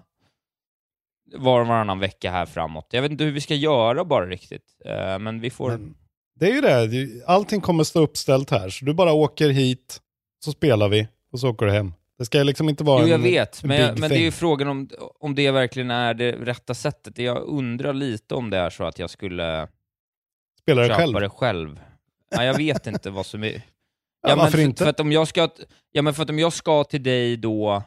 [1.38, 2.88] var och varannan vecka här framåt.
[2.91, 5.69] Jag vet inte hur vi ska göra bara riktigt, eh, men vi får...
[5.69, 5.95] Men
[6.39, 6.88] det är ju det.
[6.88, 8.69] Det- Allting kommer stå uppställt här.
[8.69, 10.01] Så du bara åker hit,
[10.45, 11.93] så spelar vi och så åker du hem.
[12.18, 14.22] Det ska liksom inte vara Jo, jag en, vet, en men, jag, men det är
[14.22, 14.89] ju frågan om,
[15.20, 17.18] om det verkligen är det rätta sättet.
[17.18, 19.68] Jag undrar lite om det är så att jag skulle
[20.61, 21.20] Spelar det själv.
[21.20, 21.80] det själv.
[22.30, 23.51] Ja, jag vet inte vad som är...
[23.51, 24.84] Ja, men varför för, inte?
[24.84, 25.49] För att om jag ska,
[25.91, 27.84] ja, men för att om jag ska till dig då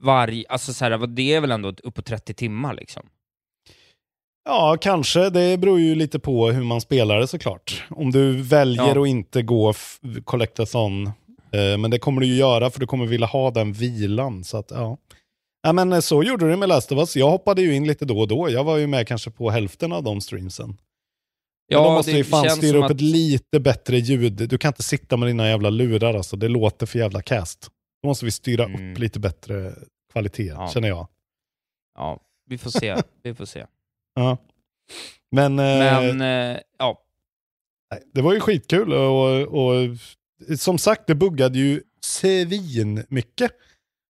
[0.00, 3.02] varje, alltså så här, det är väl ändå uppåt 30 timmar liksom?
[4.44, 5.30] Ja, kanske.
[5.30, 7.84] Det beror ju lite på hur man spelar det såklart.
[7.90, 9.02] Om du väljer Ja.
[9.02, 9.74] att inte gå
[10.24, 11.10] collectathon,
[11.78, 14.44] men det kommer du ju göra för du kommer vilja ha den vilan.
[14.44, 14.98] Så att, ja.
[15.62, 17.16] Ja, men eh, så gjorde du med Last of Us.
[17.16, 18.50] Jag hoppade ju in lite då och då.
[18.50, 20.66] Jag var ju med kanske på hälften av de streamsen.
[20.68, 20.76] Men
[21.78, 24.32] Ja, då måste vi fan styra upp att- ett lite bättre ljud.
[24.32, 26.36] Du kan inte sitta med dina jävla lurar alltså.
[26.36, 27.68] Det låter för jävla cast.
[28.02, 28.92] Då måste vi styra Mm.
[28.92, 29.74] upp lite bättre
[30.12, 30.68] kvalitet, Ja.
[30.68, 31.08] känner jag.
[31.98, 33.66] Ja, vi får se, vi får se.
[34.14, 34.36] Ja.
[35.30, 35.64] Men, eh,
[36.14, 36.20] Men,
[36.54, 36.98] eh, ja,
[38.14, 39.74] Det var ju skitkul och, och
[40.58, 43.50] som sagt, det buggade ju svin mycket.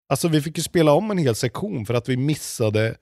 [0.08, 2.96] Alltså vi fick ju spela om en hel sektion för att vi missade,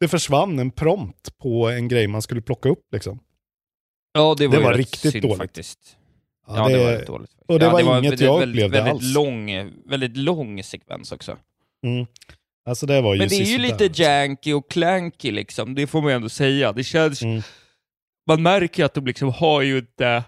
[0.00, 3.18] det försvann en prompt på en grej man skulle plocka upp liksom.
[4.12, 5.38] ja det var, Det ju var riktigt synd dåligt.
[5.38, 5.96] faktiskt.
[6.46, 7.30] Ja, Ja, det, det- var rätt dåligt.
[7.48, 9.14] och det ja, var det inget väldigt, jag väldigt, upplevde väldigt alls.
[9.14, 11.36] Lång, väldigt lång sekvens också.
[11.86, 12.06] Mm.
[12.68, 14.02] Alltså det var ju Men det är ju lite alltså.
[14.02, 16.72] janky och clanky liksom, det får man ju ändå säga.
[16.72, 17.22] Det känns...
[17.22, 17.42] Mm.
[18.28, 20.24] Man märker att de liksom har ju inte...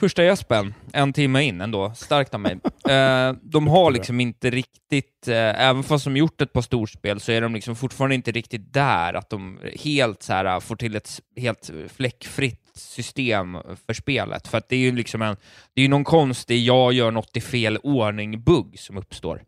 [0.00, 2.56] Första gäspen, en timme in ändå, starkt av mig.
[2.90, 5.34] Eh, de har liksom inte riktigt, eh,
[5.68, 9.14] även fast de gjort ett par storspel, så är de liksom fortfarande inte riktigt där,
[9.14, 14.48] att de helt så här, eh, får till ett helt fläckfritt system för spelet.
[14.48, 15.36] För det är ju liksom en,
[15.74, 19.42] det är någon konstig jag gör något i fel ordning-bugg som uppstår.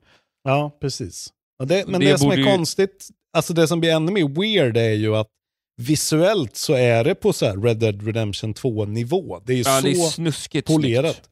[0.45, 1.29] Ja, precis.
[1.65, 4.29] Det, men Det det, som är borde ju- konstigt, alltså det som blir ännu mer
[4.41, 5.29] weird är ju att
[5.77, 9.41] visuellt så är det på så här Red Dead Redemption 2-nivå.
[9.45, 11.15] Det är ju Ja, så det är snuskigt polerat.
[11.15, 11.29] snyggt.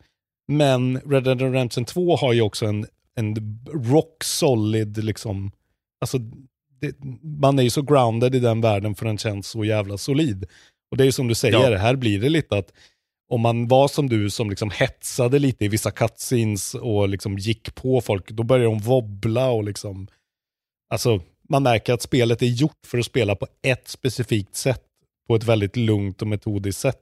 [0.48, 5.52] Men Red Dead Redemption 2 har ju också en, en rock solid, liksom,
[6.00, 6.18] alltså
[6.80, 6.94] det,
[7.40, 10.44] man är ju så grounded i den världen för den känns så jävla solid.
[10.90, 11.78] Och det är ju som du säger, Ja.
[11.78, 12.72] här blir det lite att
[13.30, 17.74] om man var som du som liksom hetsade lite i vissa cutscenes och liksom gick
[17.74, 20.06] på folk, då börjar de wobbla och liksom,
[20.94, 21.20] alltså
[21.50, 24.82] man märker att spelet är gjort för att spela på ett specifikt sätt,
[25.28, 27.00] på ett väldigt lugnt och metodiskt sätt.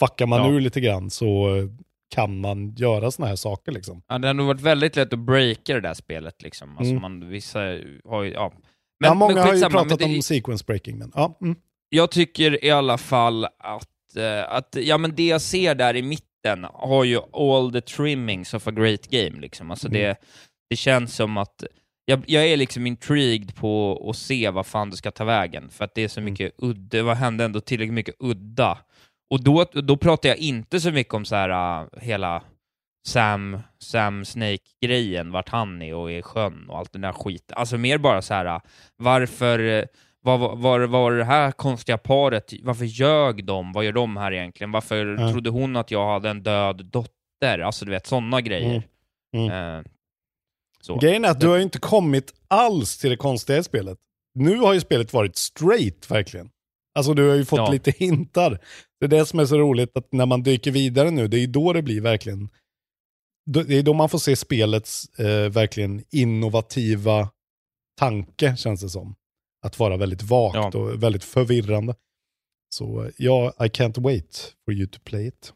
[0.00, 0.50] Fuckar man Ja.
[0.56, 1.64] ur lite grann så eh,
[2.14, 4.02] kan man göra såna här saker liksom.
[4.08, 6.42] Ja, det har nog varit väldigt lätt att breaka det där spelet.
[6.42, 6.78] Liksom.
[6.78, 7.02] Alltså, Mm.
[7.02, 7.58] man, vissa
[8.04, 8.52] har ju, ja.
[9.04, 11.38] ja, många har ju pratat men det- om sequence breaking, men ja.
[11.40, 11.56] Mm.
[11.88, 16.02] Jag tycker i alla fall att, eh, att ja, men det jag ser där i
[16.02, 19.40] mitten har ju all the trimmings of a great game.
[19.40, 19.70] Liksom.
[19.70, 20.00] Alltså Mm.
[20.00, 20.16] det,
[20.70, 21.64] det känns som att
[22.04, 25.84] jag, jag är liksom intrigued på att se vad fan det ska ta vägen, för
[25.84, 26.32] att det är så Mm.
[26.32, 28.78] mycket udda, vad hände ändå tillräckligt mycket udda.
[29.30, 32.42] Och då, då pratar jag inte så mycket om så här uh, hela
[33.06, 37.56] Sam, Sam Snake-grejen, vart han är och är sjön och allt den där skiten.
[37.56, 38.60] Alltså mer bara så här, uh,
[38.96, 39.84] varför, uh,
[40.24, 43.72] vad var, var, var det här konstiga paret, varför ljög de?
[43.72, 44.72] Vad gör de här egentligen?
[44.72, 45.30] Varför Ja.
[45.30, 47.58] trodde hon att jag hade en död dotter?
[47.58, 48.82] Alltså du vet, sådana grejer.
[49.36, 49.50] Mm.
[49.50, 49.84] Eh,
[50.82, 50.98] så.
[50.98, 53.98] Grejen är att du har ju inte kommit alls till det konstiga i spelet.
[54.34, 56.50] Nu har ju spelet varit straight, verkligen.
[56.94, 57.70] Alltså du har ju fått Ja.
[57.72, 58.58] lite hintar.
[59.00, 61.46] Det är det som är så roligt, att när man dyker vidare nu, det är
[61.46, 62.48] då det blir verkligen...
[63.46, 67.28] Det är då man får se spelets eh, verkligen innovativa
[67.98, 69.14] tanke, känns det som.
[69.64, 70.70] Att vara väldigt vagt Ja.
[70.78, 71.94] och väldigt förvirrande.
[72.74, 75.52] Så ja, I can't wait for you to play it.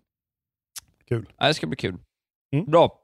[1.09, 1.33] Kul.
[1.39, 1.97] Ja, det ska bli kul.
[2.53, 2.65] Mm.
[2.67, 3.01] Bra.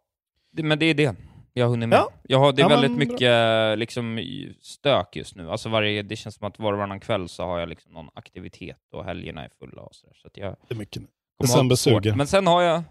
[0.63, 1.15] Men det är det
[1.53, 1.97] jag har hunnit med.
[1.99, 2.13] Ja.
[2.23, 4.21] Jag har, det är Ja, väldigt men mycket liksom,
[4.61, 5.51] stök just nu.
[5.51, 8.09] Alltså varje, det känns som att var och varannan kväll så har jag liksom någon
[8.15, 9.95] aktivitet och helgerna är fulla och.
[9.95, 11.09] Så att jag Det är mycket nu.
[11.43, 12.15] December suger.
[12.15, 12.83] Men sen har jag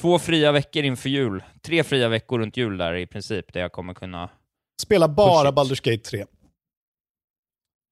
[0.00, 1.44] två fria veckor inför jul.
[1.62, 4.30] Tre fria veckor runt jul där i princip, där jag kommer kunna...
[4.82, 5.50] Spela bara.
[5.50, 6.24] Baldur's Gate 3.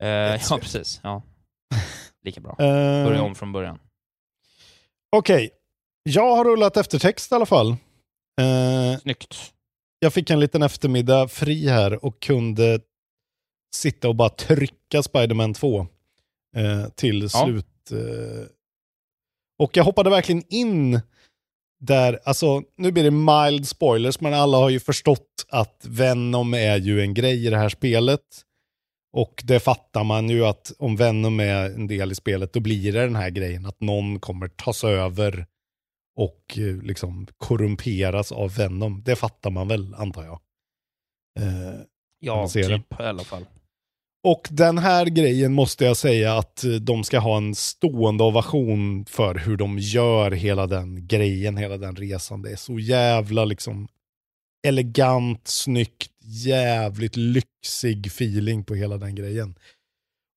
[0.03, 1.01] Eh, ja, precis.
[1.03, 1.23] Ja.
[2.25, 2.51] Lika bra.
[2.51, 3.79] Eh, Börja om från början.
[5.17, 5.51] Okej,
[6.03, 7.71] jag har rullat eftertext i alla fall.
[8.41, 9.53] Eh, Snyggt.
[9.99, 12.81] Jag fick en liten eftermiddag fri här och kunde
[13.75, 15.81] sitta och bara trycka Spider-Man 2
[16.57, 17.29] eh, till Ja.
[17.29, 17.91] slut.
[17.93, 18.47] Eh,
[19.59, 21.01] och jag hoppade verkligen in
[21.81, 23.11] där, alltså nu blir det
[23.51, 27.57] mild spoilers, men alla har ju förstått att Venom är ju en grej i det
[27.59, 28.21] här spelet.
[29.13, 32.93] Och det fattar man ju att om Venom är en del i spelet, då blir
[32.93, 35.47] det den här grejen att någon kommer tas över
[36.19, 39.03] och eh, liksom korrumperas av Venom.
[39.05, 40.41] Det fattar man väl, antar jag.
[41.41, 41.81] Eh,
[42.21, 42.77] Ja, ser det.
[42.79, 43.45] typ i alla fall.
[44.25, 49.05] och den här grejen måste jag säga att eh, de ska ha en stående ovation
[49.07, 52.43] för hur de gör hela den grejen, hela den resan.
[52.43, 53.89] Det är så jävla liksom
[54.67, 56.13] elegant, snyggt,
[56.47, 59.55] jävligt lyxig feeling på hela den grejen.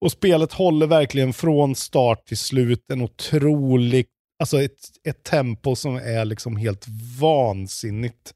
[0.02, 4.06] Och spelet håller verkligen från start till slut en otrolig,
[4.42, 6.86] alltså ett, ett tempo som är liksom helt
[7.20, 8.34] vansinnigt.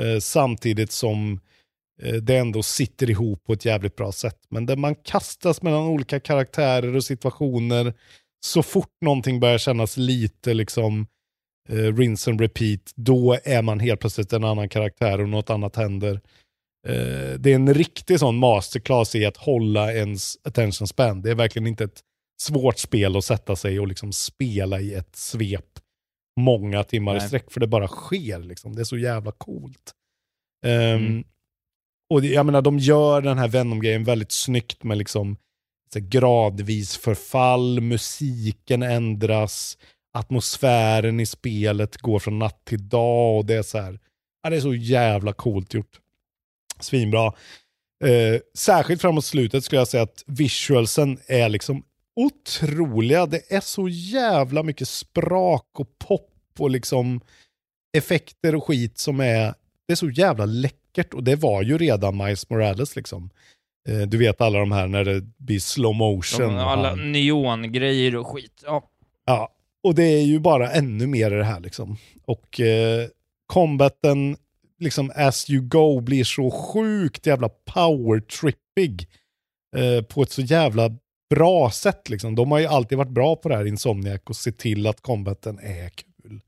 [0.00, 1.40] Eh, samtidigt som
[2.02, 4.38] eh, det ändå sitter ihop på ett jävligt bra sätt.
[4.48, 7.94] Men där man kastas mellan olika karaktärer och situationer
[8.44, 11.06] så fort någonting börjar kännas lite liksom
[11.68, 15.76] eh, rinse and repeat, då är man helt plötsligt en annan karaktär och något annat
[15.76, 16.20] händer.
[16.88, 21.22] Eh, det är en riktig sån masterclass i att hålla ens attention span.
[21.22, 22.00] Det är verkligen inte ett
[22.40, 25.78] svårt spel att sätta sig och liksom spela i ett svep
[26.40, 27.28] många timmar i Nej.
[27.28, 28.38] sträck, för det bara sker.
[28.38, 28.76] Liksom.
[28.76, 29.92] Det är så jävla coolt.
[30.66, 31.24] Ehm, Mm.
[32.10, 35.36] och jag menar, de gör den här Venom-grejen väldigt snyggt med liksom
[35.94, 39.78] gradvis förfall, musiken ändras,
[40.14, 44.00] atmosfären i spelet går från natt till dag och det är så här,
[44.42, 46.00] ja, det är så jävla coolt gjort.
[46.80, 47.26] Svinbra.
[48.04, 51.84] Eh, särskilt framåt slutet skulle jag säga att visualsen är liksom
[52.16, 53.26] otroliga.
[53.26, 57.20] Det är så jävla mycket sprak och pop och liksom
[57.96, 59.54] effekter och skit som är,
[59.86, 63.30] det är så jävla läckert och det var ju redan Miles Morales liksom.
[63.88, 66.58] Eh, du vet alla de här när det blir slow motion.
[66.58, 68.62] Alla han- neongrejer och skit.
[68.66, 68.88] Ja.
[69.26, 69.48] Ja,
[69.84, 71.96] och det är ju bara ännu mer i det här liksom.
[72.24, 73.08] Och eh,
[73.46, 74.36] combaten,
[74.78, 79.06] liksom as you go, blir så sjukt jävla power-trippig.
[79.76, 80.90] Eh, på ett så jävla
[81.34, 82.34] bra sätt liksom.
[82.34, 85.58] De har ju alltid varit bra på det här Insomniac och se till att combaten
[85.58, 86.40] är kul.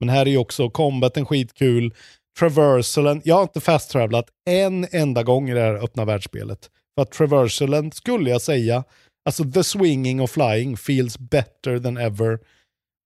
[0.00, 1.94] Men här är ju också combaten skitkul.
[2.38, 6.70] Traversalen, jag har inte fast travelat en enda gång i det här öppna världsspelet.
[6.94, 8.84] För att traversalen skulle jag säga,
[9.24, 12.38] alltså the swinging och flying feels better than ever.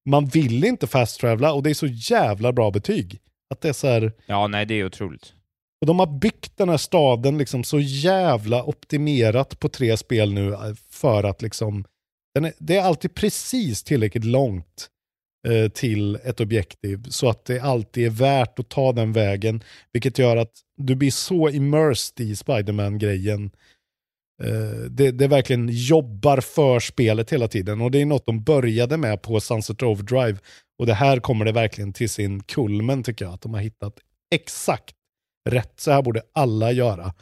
[0.08, 3.20] Man vill inte fast travela och det är så jävla bra betyg.
[3.50, 5.33] Att det är så här, ja, nej det är otroligt
[5.84, 10.52] och de har byggt den här staden liksom så jävla optimerat på tre spel nu
[10.52, 11.84] eh, för att liksom,
[12.34, 14.88] den är, det är alltid precis tillräckligt långt
[15.48, 19.62] eh, till ett objektiv så att det alltid är värt att ta den vägen.
[19.92, 23.50] Vilket gör att du blir så immersed i Spiderman-grejen
[24.42, 28.96] Eh, det, det verkligen jobbar för spelet hela tiden och det är något de började
[28.96, 30.38] med på Sunset Overdrive.
[30.78, 33.94] Och det här kommer det verkligen till sin kulmen tycker jag, att de har hittat
[34.34, 34.94] exakt
[35.50, 35.72] rätt.
[35.80, 37.14] Så här borde alla göra.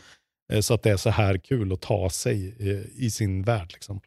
[0.53, 3.71] Eh, så att det är så här kul att ta sig eh, i sin värld.
[3.73, 4.01] Liksom.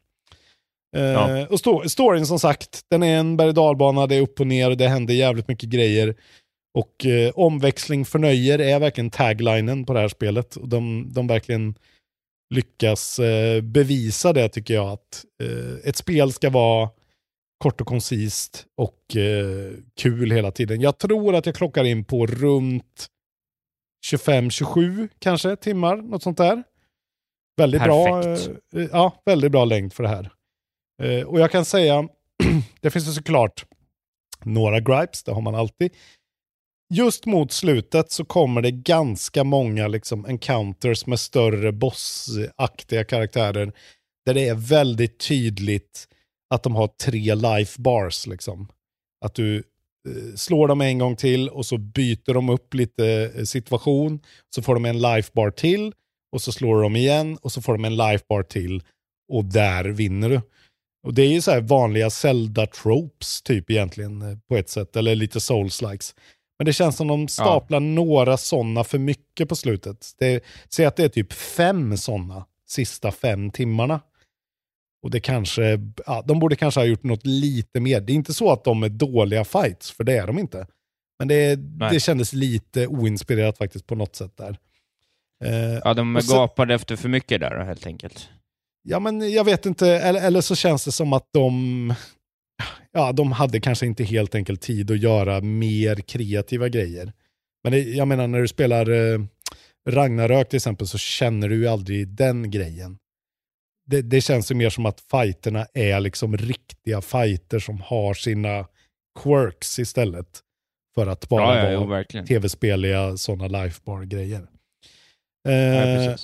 [0.96, 1.46] Eh, Ja.
[1.46, 4.70] Och sto- storyn som sagt, den är en berg dalbana, det är upp och ner,
[4.70, 6.14] det händer jävligt mycket grejer.
[6.78, 10.56] Och eh, omväxling förnöjer är verkligen taglinen på det här spelet.
[10.56, 11.74] Och de, de verkligen
[12.54, 14.88] lyckas eh, bevisa det tycker jag.
[14.88, 16.90] Att eh, ett spel ska vara
[17.58, 19.16] kort och koncist och
[20.00, 20.80] kul hela tiden.
[20.80, 23.06] Jag tror att jag klockar in på runt
[24.12, 26.62] 25-27 kanske timmar, något sånt där.
[27.56, 28.74] Väldigt bra, Perfekt.
[28.74, 30.30] eh, ja, väldigt bra längd för det här.
[31.02, 32.08] Eh, och jag kan säga,
[32.80, 33.66] det finns ju såklart
[34.44, 35.92] några gripes, det har man alltid.
[36.94, 43.72] Just mot slutet så kommer det ganska många liksom encounters med större bossaktiga karaktärer.
[44.26, 46.08] Där det är väldigt tydligt
[46.54, 48.26] att de har tre life bars.
[48.26, 48.68] Liksom.
[49.24, 49.62] Att du eh,
[50.36, 54.20] slår dem en gång till och så byter de upp lite eh, situation.
[54.54, 55.92] Så får de en life bar till
[56.32, 58.82] och så slår de igen och så får de en life bar till
[59.32, 60.40] och där vinner du.
[61.06, 65.14] Och det är ju så här vanliga Zelda-tropes typ egentligen eh, på ett sätt, eller
[65.14, 66.14] lite souls-likes.
[66.58, 70.10] Men det känns som de staplar några sådana för mycket på slutet.
[70.18, 74.00] Det, säg att det är typ fem sådana sista fem timmarna.
[75.06, 78.00] Och det kanske, ja, de borde kanske ha gjort något lite mer.
[78.00, 80.66] Det är inte så att de är dåliga fights, för det är de inte.
[81.18, 81.56] Men det,
[81.90, 84.58] det kändes lite oinspirerat faktiskt på något sätt där.
[85.44, 88.28] Eh, Ja, de så- gapade efter för mycket där helt enkelt.
[88.82, 91.94] Ja, men jag vet inte, eller, eller så känns det som att de,
[92.92, 97.12] ja, de hade kanske inte helt enkelt tid att göra mer kreativa grejer.
[97.64, 99.20] Men det, jag menar, när du spelar eh,
[99.88, 102.98] Ragnarök till exempel så känner du ju aldrig den grejen.
[103.86, 108.66] Det, det känns ju mer som att fighterna är liksom riktiga fighter som har sina
[109.22, 110.40] quirks istället.
[110.94, 112.26] För att bara Ja, ja, vara verkligen.
[112.26, 114.46] tv-speliga sådana lifebar-grejer.
[115.42, 116.16] Ja, Eh,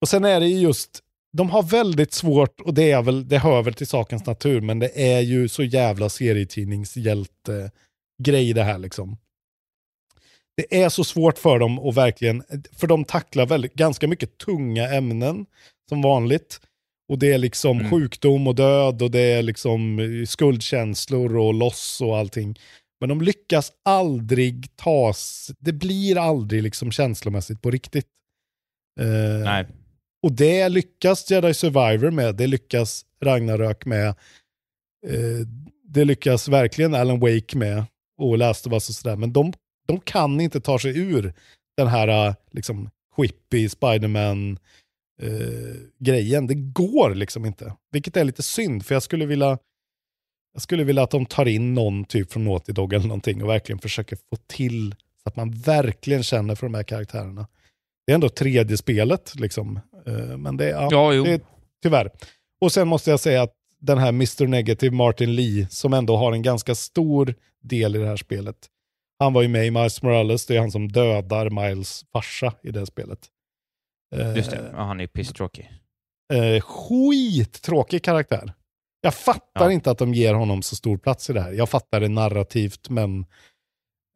[0.00, 1.00] och sen är det ju just,
[1.36, 4.78] de har väldigt svårt, och det, är väl, det hör väl till sakens natur, men
[4.78, 9.16] det är ju så jävla serietidningshjälte-grej det här liksom.
[10.56, 14.88] Det är så svårt för dem att verkligen, för de tacklar väldigt, ganska mycket tunga
[14.88, 15.46] ämnen
[15.88, 16.60] som vanligt.
[17.12, 22.00] Och det är liksom sjukdom och död och det är liksom eh, skuldkänslor och loss
[22.00, 22.58] och allting.
[23.00, 28.06] Men de lyckas aldrig tas, det blir aldrig liksom känslomässigt på riktigt.
[29.00, 29.66] Eh, Nej.
[30.22, 34.08] och det lyckas Jedi Survivor med, det lyckas Ragnarök med.
[35.06, 35.46] Eh,
[35.84, 37.84] det lyckas verkligen Alan Wake med
[38.18, 39.16] och Last of Us och sådär.
[39.16, 39.52] Men de,
[39.86, 41.34] de kan inte ta sig ur
[41.76, 44.58] den här eh, liksom quippy Spiderman
[45.22, 46.46] eh, grejen.
[46.46, 47.74] Det går liksom inte.
[47.90, 49.58] Vilket är lite synd, för jag skulle vilja
[50.52, 53.48] jag skulle vilja att de tar in någon typ från Naughty Dog eller någonting och
[53.48, 57.46] verkligen försöker få till så att man verkligen känner för de här karaktärerna.
[58.06, 59.80] Det är ändå tredje spelet liksom.
[60.06, 61.40] Eh, Men det, ja, Ja, det är
[61.82, 62.10] tyvärr.
[62.60, 64.46] Och sen måste jag säga att den här Mr.
[64.46, 68.56] Negative Martin Lee, som ändå har en ganska stor del i det här spelet.
[69.18, 72.70] Han var ju med i Miles Morales, det är han som dödar Miles farsa i
[72.70, 73.18] det spelet.
[74.16, 75.70] Eh, Just det, ja, han är pisstråkig.
[76.32, 78.52] eh, skittråkig karaktär.
[79.00, 81.52] Jag fattar inte att de ger honom så stor plats i det här.
[81.52, 83.20] Jag fattar det narrativt, men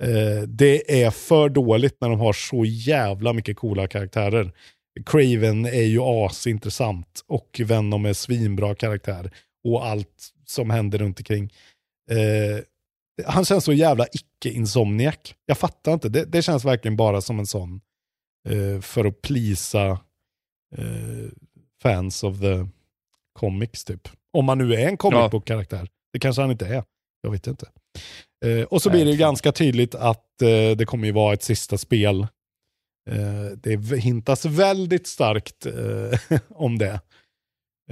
[0.03, 4.53] eh, det är för dåligt när de har så jävla mycket coola karaktärer.
[5.07, 9.31] Craven är ju asintressant och Venom är svinbra karaktär.
[9.69, 11.53] Och allt som händer runt omkring.
[12.11, 12.63] Eh,
[13.27, 15.35] han känns så jävla icke-insomniac.
[15.47, 16.09] Jag fattar inte.
[16.09, 17.81] Det, det känns verkligen bara som en sån
[18.47, 19.87] eh, för att plisa
[20.77, 21.31] eh,
[21.83, 22.67] fans of the
[23.39, 24.09] comics typ.
[24.33, 25.29] Om man nu är en comic Ja.
[25.29, 25.89] book-karaktär.
[26.13, 26.85] Det kanske han inte är.
[27.23, 27.69] Jag vet inte.
[28.45, 31.43] Eh, och så blir det ju ganska tydligt att eh, det kommer ju vara ett
[31.43, 32.21] sista spel.
[33.11, 37.01] Eh, det hintas väldigt starkt eh, om det.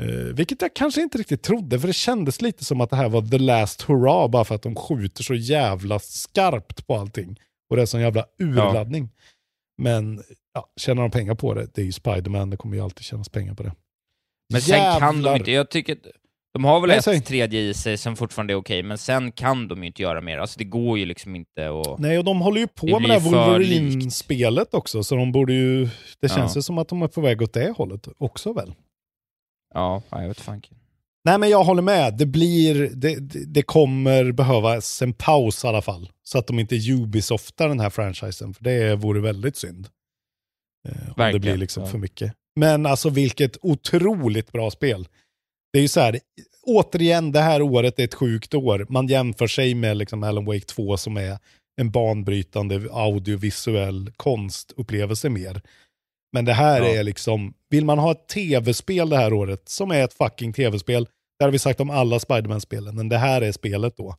[0.01, 3.09] Eh, vilket jag kanske inte riktigt trodde, för det kändes lite som att det här
[3.09, 7.41] var the last hurra, bara för att de skjuter så jävla skarpt på allting.
[7.71, 9.11] Och det är sån jävla urladdning.
[9.83, 10.22] Men
[10.55, 13.29] ja, tjänar de pengar på det, det är ju Spiderman, det kommer ju alltid tjänas
[13.29, 13.72] pengar på det.
[14.53, 15.37] Men sen kan de Jävlar.
[15.37, 15.99] inte, jag tycker,
[16.53, 17.20] de har väl Nej, ett säg.
[17.20, 20.39] tredje i sig som fortfarande är okej, men sen kan de ju inte göra mer.
[20.39, 21.99] Alltså det går ju liksom inte att...
[21.99, 25.53] Nej, och de håller ju på Det med det här Wolverine-spelet också, så de borde
[25.53, 25.89] ju...
[26.20, 26.59] Det känns Ja.
[26.59, 28.75] ju som att de är på väg åt det hållet också väl?
[29.75, 30.77] Ja, ja, jag vet fanken.
[31.25, 32.14] Nej, men jag håller med.
[32.18, 32.91] Det blir...
[32.95, 33.16] Det,
[33.47, 36.11] det, kommer behövas en paus i alla fall.
[36.22, 39.89] Så att de inte Ubisoftar den här franchisen, för det vore väldigt synd.
[40.89, 41.89] Eh, om det blir liksom ja.
[41.89, 42.33] för mycket.
[42.57, 45.09] Men alltså vilket otroligt bra spel.
[45.72, 46.20] Det är ju så här,
[46.62, 48.87] återigen, det här året är ett sjukt år.
[48.89, 51.39] Man jämför sig med liksom Alan Wake 2 som är
[51.81, 55.62] en banbrytande audiovisuell konstupplevelse mer.
[56.33, 56.87] Men det här Ja.
[56.89, 61.09] är liksom, vill man ha ett tv-spel det här året, som är ett fucking tv-spel,
[61.39, 64.16] det har vi sagt om alla Spiderman-spelen, men det här är spelet då.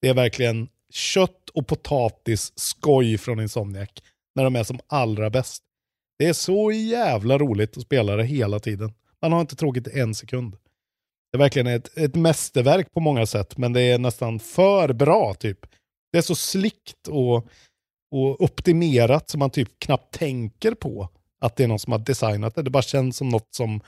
[0.00, 3.90] Det är verkligen kött och potatis skoj från Insomniac,
[4.34, 5.62] när de är som allra bäst.
[6.18, 8.92] Det är så jävla roligt att spela det hela tiden.
[9.22, 10.56] Man har inte tråkigt en sekund.
[11.32, 15.34] Det är verkligen ett, ett mästerverk på många sätt, men det är nästan för bra
[15.34, 15.58] typ.
[16.12, 17.36] Det är så slickt och,
[18.10, 21.08] och optimerat så man typ knappt tänker på
[21.40, 22.62] att det är någon som har designat det.
[22.62, 23.80] Det bara känns som något som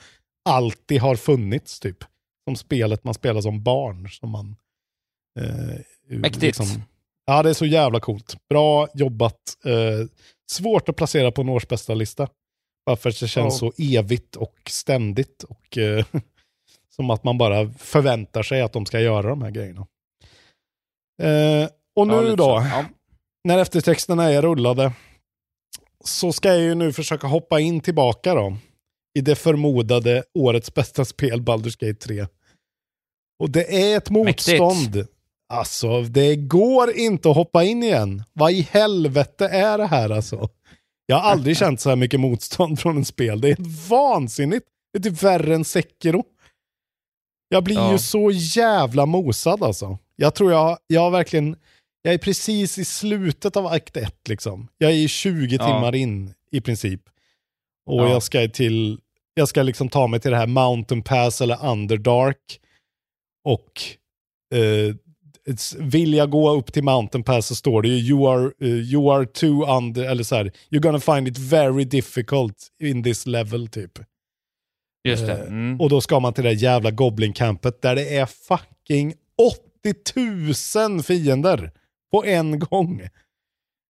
[0.49, 2.03] alltid har funnits typ.
[2.47, 4.09] Som spelet man spelar som barn.
[4.09, 4.55] Som man,
[5.39, 6.59] eh, Mäktigt.
[7.25, 8.35] ja, det är så jävla coolt.
[8.49, 9.39] Bra jobbat.
[9.65, 10.07] Eh,
[10.51, 12.27] svårt att placera på en årsbästa lista.
[12.85, 13.71] Bara för att det känns Ja.
[13.71, 15.43] så evigt och ständigt.
[15.43, 16.05] Och eh,
[16.95, 19.87] som att man bara förväntar sig att de ska göra de här grejerna.
[21.23, 22.43] Eh, och nu Ja, då.
[22.71, 22.85] Ja.
[23.43, 24.93] när eftertexterna är rullade,
[26.03, 28.57] så ska jag ju nu försöka hoppa in tillbaka då.
[29.17, 32.27] I det förmodade årets bästa spel, Baldur's Gate 3.
[33.39, 35.07] Och det är ett motstånd.
[35.49, 38.23] Alltså, det går inte att hoppa in igen.
[38.33, 40.49] Vad i helvete är det här alltså?
[41.05, 43.41] Jag har aldrig känt så här mycket motstånd från en spel.
[43.41, 44.65] Det är helt vansinnigt.
[44.93, 46.23] Det är typ värre än Sekiro.
[47.49, 47.91] Jag blir Ja.
[47.91, 49.97] ju så jävla mosad alltså.
[50.15, 51.55] Jag tror jag, jag verkligen,
[52.01, 54.67] jag är precis i slutet av akt 1 liksom.
[54.77, 55.65] Jag är i 20 Ja.
[55.65, 57.01] timmar in i princip.
[57.85, 58.09] Och Ja.
[58.09, 58.99] jag ska till,
[59.33, 62.59] jag ska liksom ta mig till det här Mountain Pass eller Underdark.
[63.47, 63.81] Och
[64.59, 64.95] eh,
[65.77, 69.13] vill jag gå upp till Mountain Pass så står det ju you are, eh, you
[69.13, 73.67] are too under, eller så här, you're gonna find it very difficult in this level
[73.67, 73.91] typ.
[75.07, 75.33] Just det.
[75.37, 75.81] Eh, Mm.
[75.81, 79.13] Och då ska man till det jävla Goblin-campet där det är fucking
[80.75, 81.71] 80 000 fiender
[82.11, 83.01] på en gång.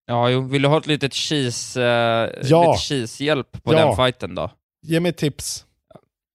[0.06, 0.40] Ja, jo.
[0.40, 2.70] Vill du ha ett litet cheese, eh, Ja.
[2.72, 3.86] lite cheese-hjälp på Ja.
[3.86, 4.50] den fighten då?
[4.86, 5.64] Ge mig tips.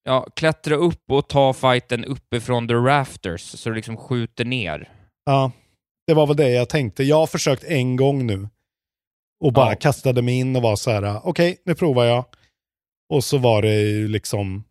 [0.04, 4.90] Ja, klättra upp och ta fighten uppifrån the rafters, så du liksom skjuter ner.
[5.24, 5.52] Ja,
[6.06, 7.04] det var väl det jag tänkte.
[7.04, 8.48] Jag har försökt en gång nu.
[9.44, 9.76] Och bara Ja.
[9.76, 12.24] kastade mig in och var så här, okej, nu provar jag.
[13.08, 14.64] Och så var det ju liksom,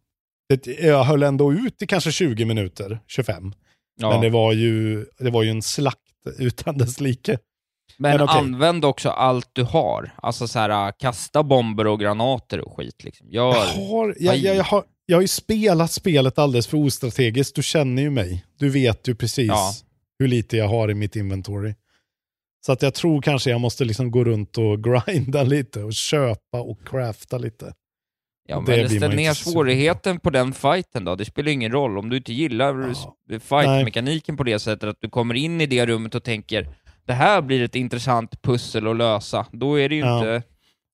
[0.50, 3.54] det, jag höll ändå ut i kanske 20 minuter, 25.
[4.02, 4.10] Ja.
[4.10, 6.00] Men det var, ju, det var ju en slakt
[6.40, 7.38] utan dess like.
[7.98, 8.40] Men, Men okej.
[8.40, 10.12] använd också allt du har.
[10.18, 13.30] Alltså så här, kasta bomber och granater och skit liksom.
[13.30, 13.54] Gör...
[13.56, 17.56] Jag har, jag, jag, jag, har, jag har ju spelat spelet alldeles för ostrategiskt.
[17.56, 18.46] Du känner ju mig.
[18.60, 19.72] Du vet ju precis Ja.
[20.20, 21.76] hur lite jag har i mitt inventory.
[22.66, 26.62] Så att jag tror kanske jag måste liksom gå runt och grinda lite och köpa
[26.62, 27.74] och crafta lite.
[28.48, 31.16] Ja, men det ställ ner svårigheten på den fighten då.
[31.16, 31.98] Det spelar ingen roll.
[31.98, 35.86] Om du inte gillar s- fight-mekaniken på det sättet att du kommer in i det
[35.86, 36.68] rummet och tänker
[37.06, 40.18] det här blir ett intressant pussel att lösa, då är det ju Ja.
[40.18, 40.44] inte...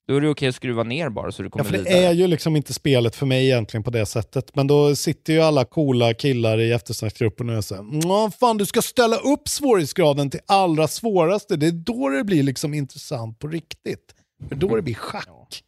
[0.09, 2.03] Då är det okej att skruva ner bara så du Ja, kommer för det vidare.
[2.03, 4.55] är ju liksom inte spelet för mig egentligen på det sättet.
[4.55, 8.81] Men då sitter ju alla coola killar i eftersnacksgruppen och här, "Nå, fan du ska
[8.81, 11.55] ställa upp svårighetsgraden till allra svåraste.
[11.55, 14.15] Det är då det blir liksom intressant på riktigt.
[14.47, 15.63] För då det blir schack.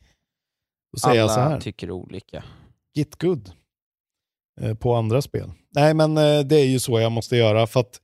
[0.94, 1.60] Då säger jag så Alla här.
[1.62, 2.44] tycker olika.
[2.96, 3.52] Git good.
[4.62, 5.52] Eh, på andra spel.
[5.76, 7.68] Nej, men eh, det är ju så jag måste göra.
[7.68, 8.00] För att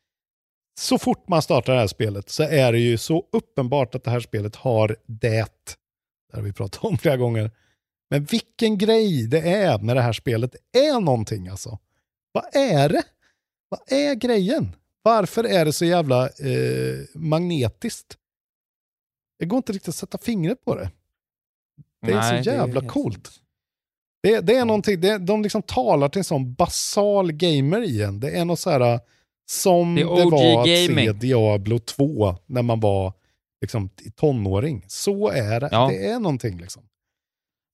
[0.79, 4.11] så fort man startar det här spelet så är det ju så uppenbart att det
[4.11, 5.47] här spelet har det.
[6.31, 7.51] Det har vi pratat om flera gånger.
[8.09, 10.55] Men vilken grej det är med det här spelet.
[10.71, 11.79] Det är någonting alltså.
[12.31, 13.03] Vad är det?
[13.69, 14.75] Vad är grejen?
[15.01, 18.17] Varför är det så jävla eh, magnetiskt?
[19.39, 20.91] Det går inte riktigt att sätta fingret på det.
[22.01, 23.31] Det är Nej, så det är jävla coolt.
[24.23, 28.19] Det, det är någonting, det, de liksom talar till en sån basal gamer igen.
[28.19, 28.99] Det är något så här
[29.49, 31.11] som Det det, var att se.
[31.11, 33.13] Diablo 2 när man var
[33.61, 34.85] liksom tonåring.
[34.87, 35.69] Så är det.
[35.71, 35.87] Ja.
[35.87, 36.83] Det är någonting liksom.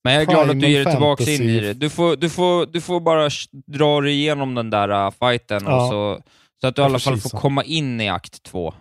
[0.04, 1.74] Men jag är glad att du ger dig tillbaka in i det.
[1.74, 3.30] Du får, du får, du får bara
[3.66, 5.88] dra dig igenom den där uh, fighten Ja.
[5.90, 6.22] så,
[6.60, 7.38] så att du i alla fall får så.
[7.38, 8.74] komma in i akt två.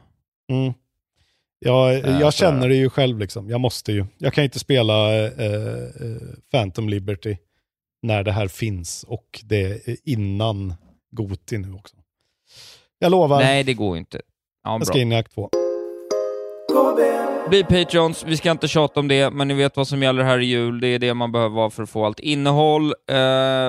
[0.52, 0.74] Mm.
[1.60, 3.50] Jag, Äh, jag så känner det ju själv liksom.
[3.50, 4.06] Jag måste ju.
[4.18, 6.18] Jag kan inte spela eh, eh,
[6.52, 7.38] Phantom Liberty
[8.02, 10.74] när det här finns och det är innan
[11.12, 11.96] Goti nu också.
[13.00, 13.40] Jag lovar.
[13.40, 14.22] Nej, det går inte.
[14.64, 14.86] Ja, jag bra.
[14.86, 15.50] ska in i akt två.
[17.50, 20.40] Bli Patreons, vi ska inte tjata om det, men ni vet vad som gäller här
[20.40, 20.80] i jul.
[20.80, 22.86] Det är det man behöver vara för att få allt innehåll.
[22.86, 23.16] Eh,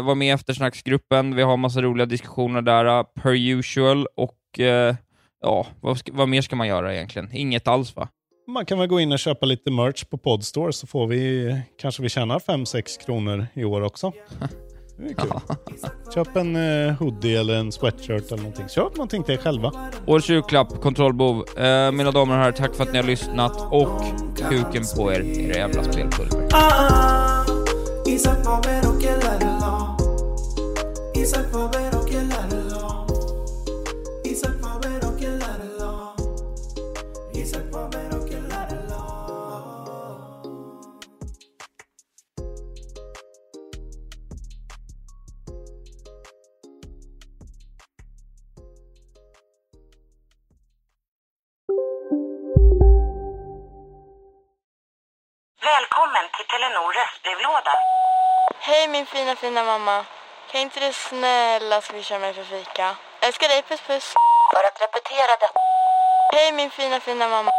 [0.05, 4.07] var med i eftersnacksgruppen, vi har massa roliga diskussioner där, uh, per usual.
[4.17, 4.95] Och eh,
[5.43, 7.29] ja, vad, ska, vad mer ska man göra egentligen?
[7.33, 8.09] Inget alls va?
[8.49, 12.03] Man kan väl gå in och köpa lite merch på Podstore så får vi, kanske
[12.03, 14.13] vi tjänar 5-6 kronor i år också.
[14.97, 15.31] Det är kul.
[16.15, 18.69] Köp en eh, hoodie eller en sweatshirt eller någonting.
[18.69, 19.73] Köp någonting till er själva.
[20.07, 21.45] Årets julklapp, kontrollbov.
[21.59, 24.03] Eh, mina damer och herrar, tack för att ni har lyssnat och
[24.51, 26.49] kuken på er, era jävla spelpulver.
[55.97, 57.75] Välkommen till Telenor röstbrevlåda.
[58.61, 60.05] Hej min fina fina mamma.
[60.53, 62.97] Kan inte du snälla swisha mig för fika?
[63.21, 64.15] Älskar dig, puss puss.
[64.55, 65.61] För att repetera detta.
[66.35, 67.51] Hej min fina fina mamma.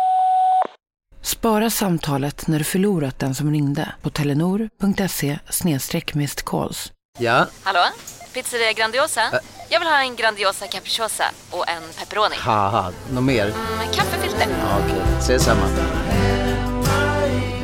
[1.23, 5.39] Spara samtalet när du förlorat den som ringde på telenor.se
[6.45, 6.91] calls.
[7.19, 7.85] Ja, Hallå?
[8.33, 9.21] Pizzeria Grandiosa?
[9.69, 12.35] Jag vill ha en Grandiosa capriciosa och en pepperoni.
[13.11, 13.45] något mer?
[13.77, 14.47] Med kaffefilter.
[14.49, 15.65] Ja, Okej, ses samma.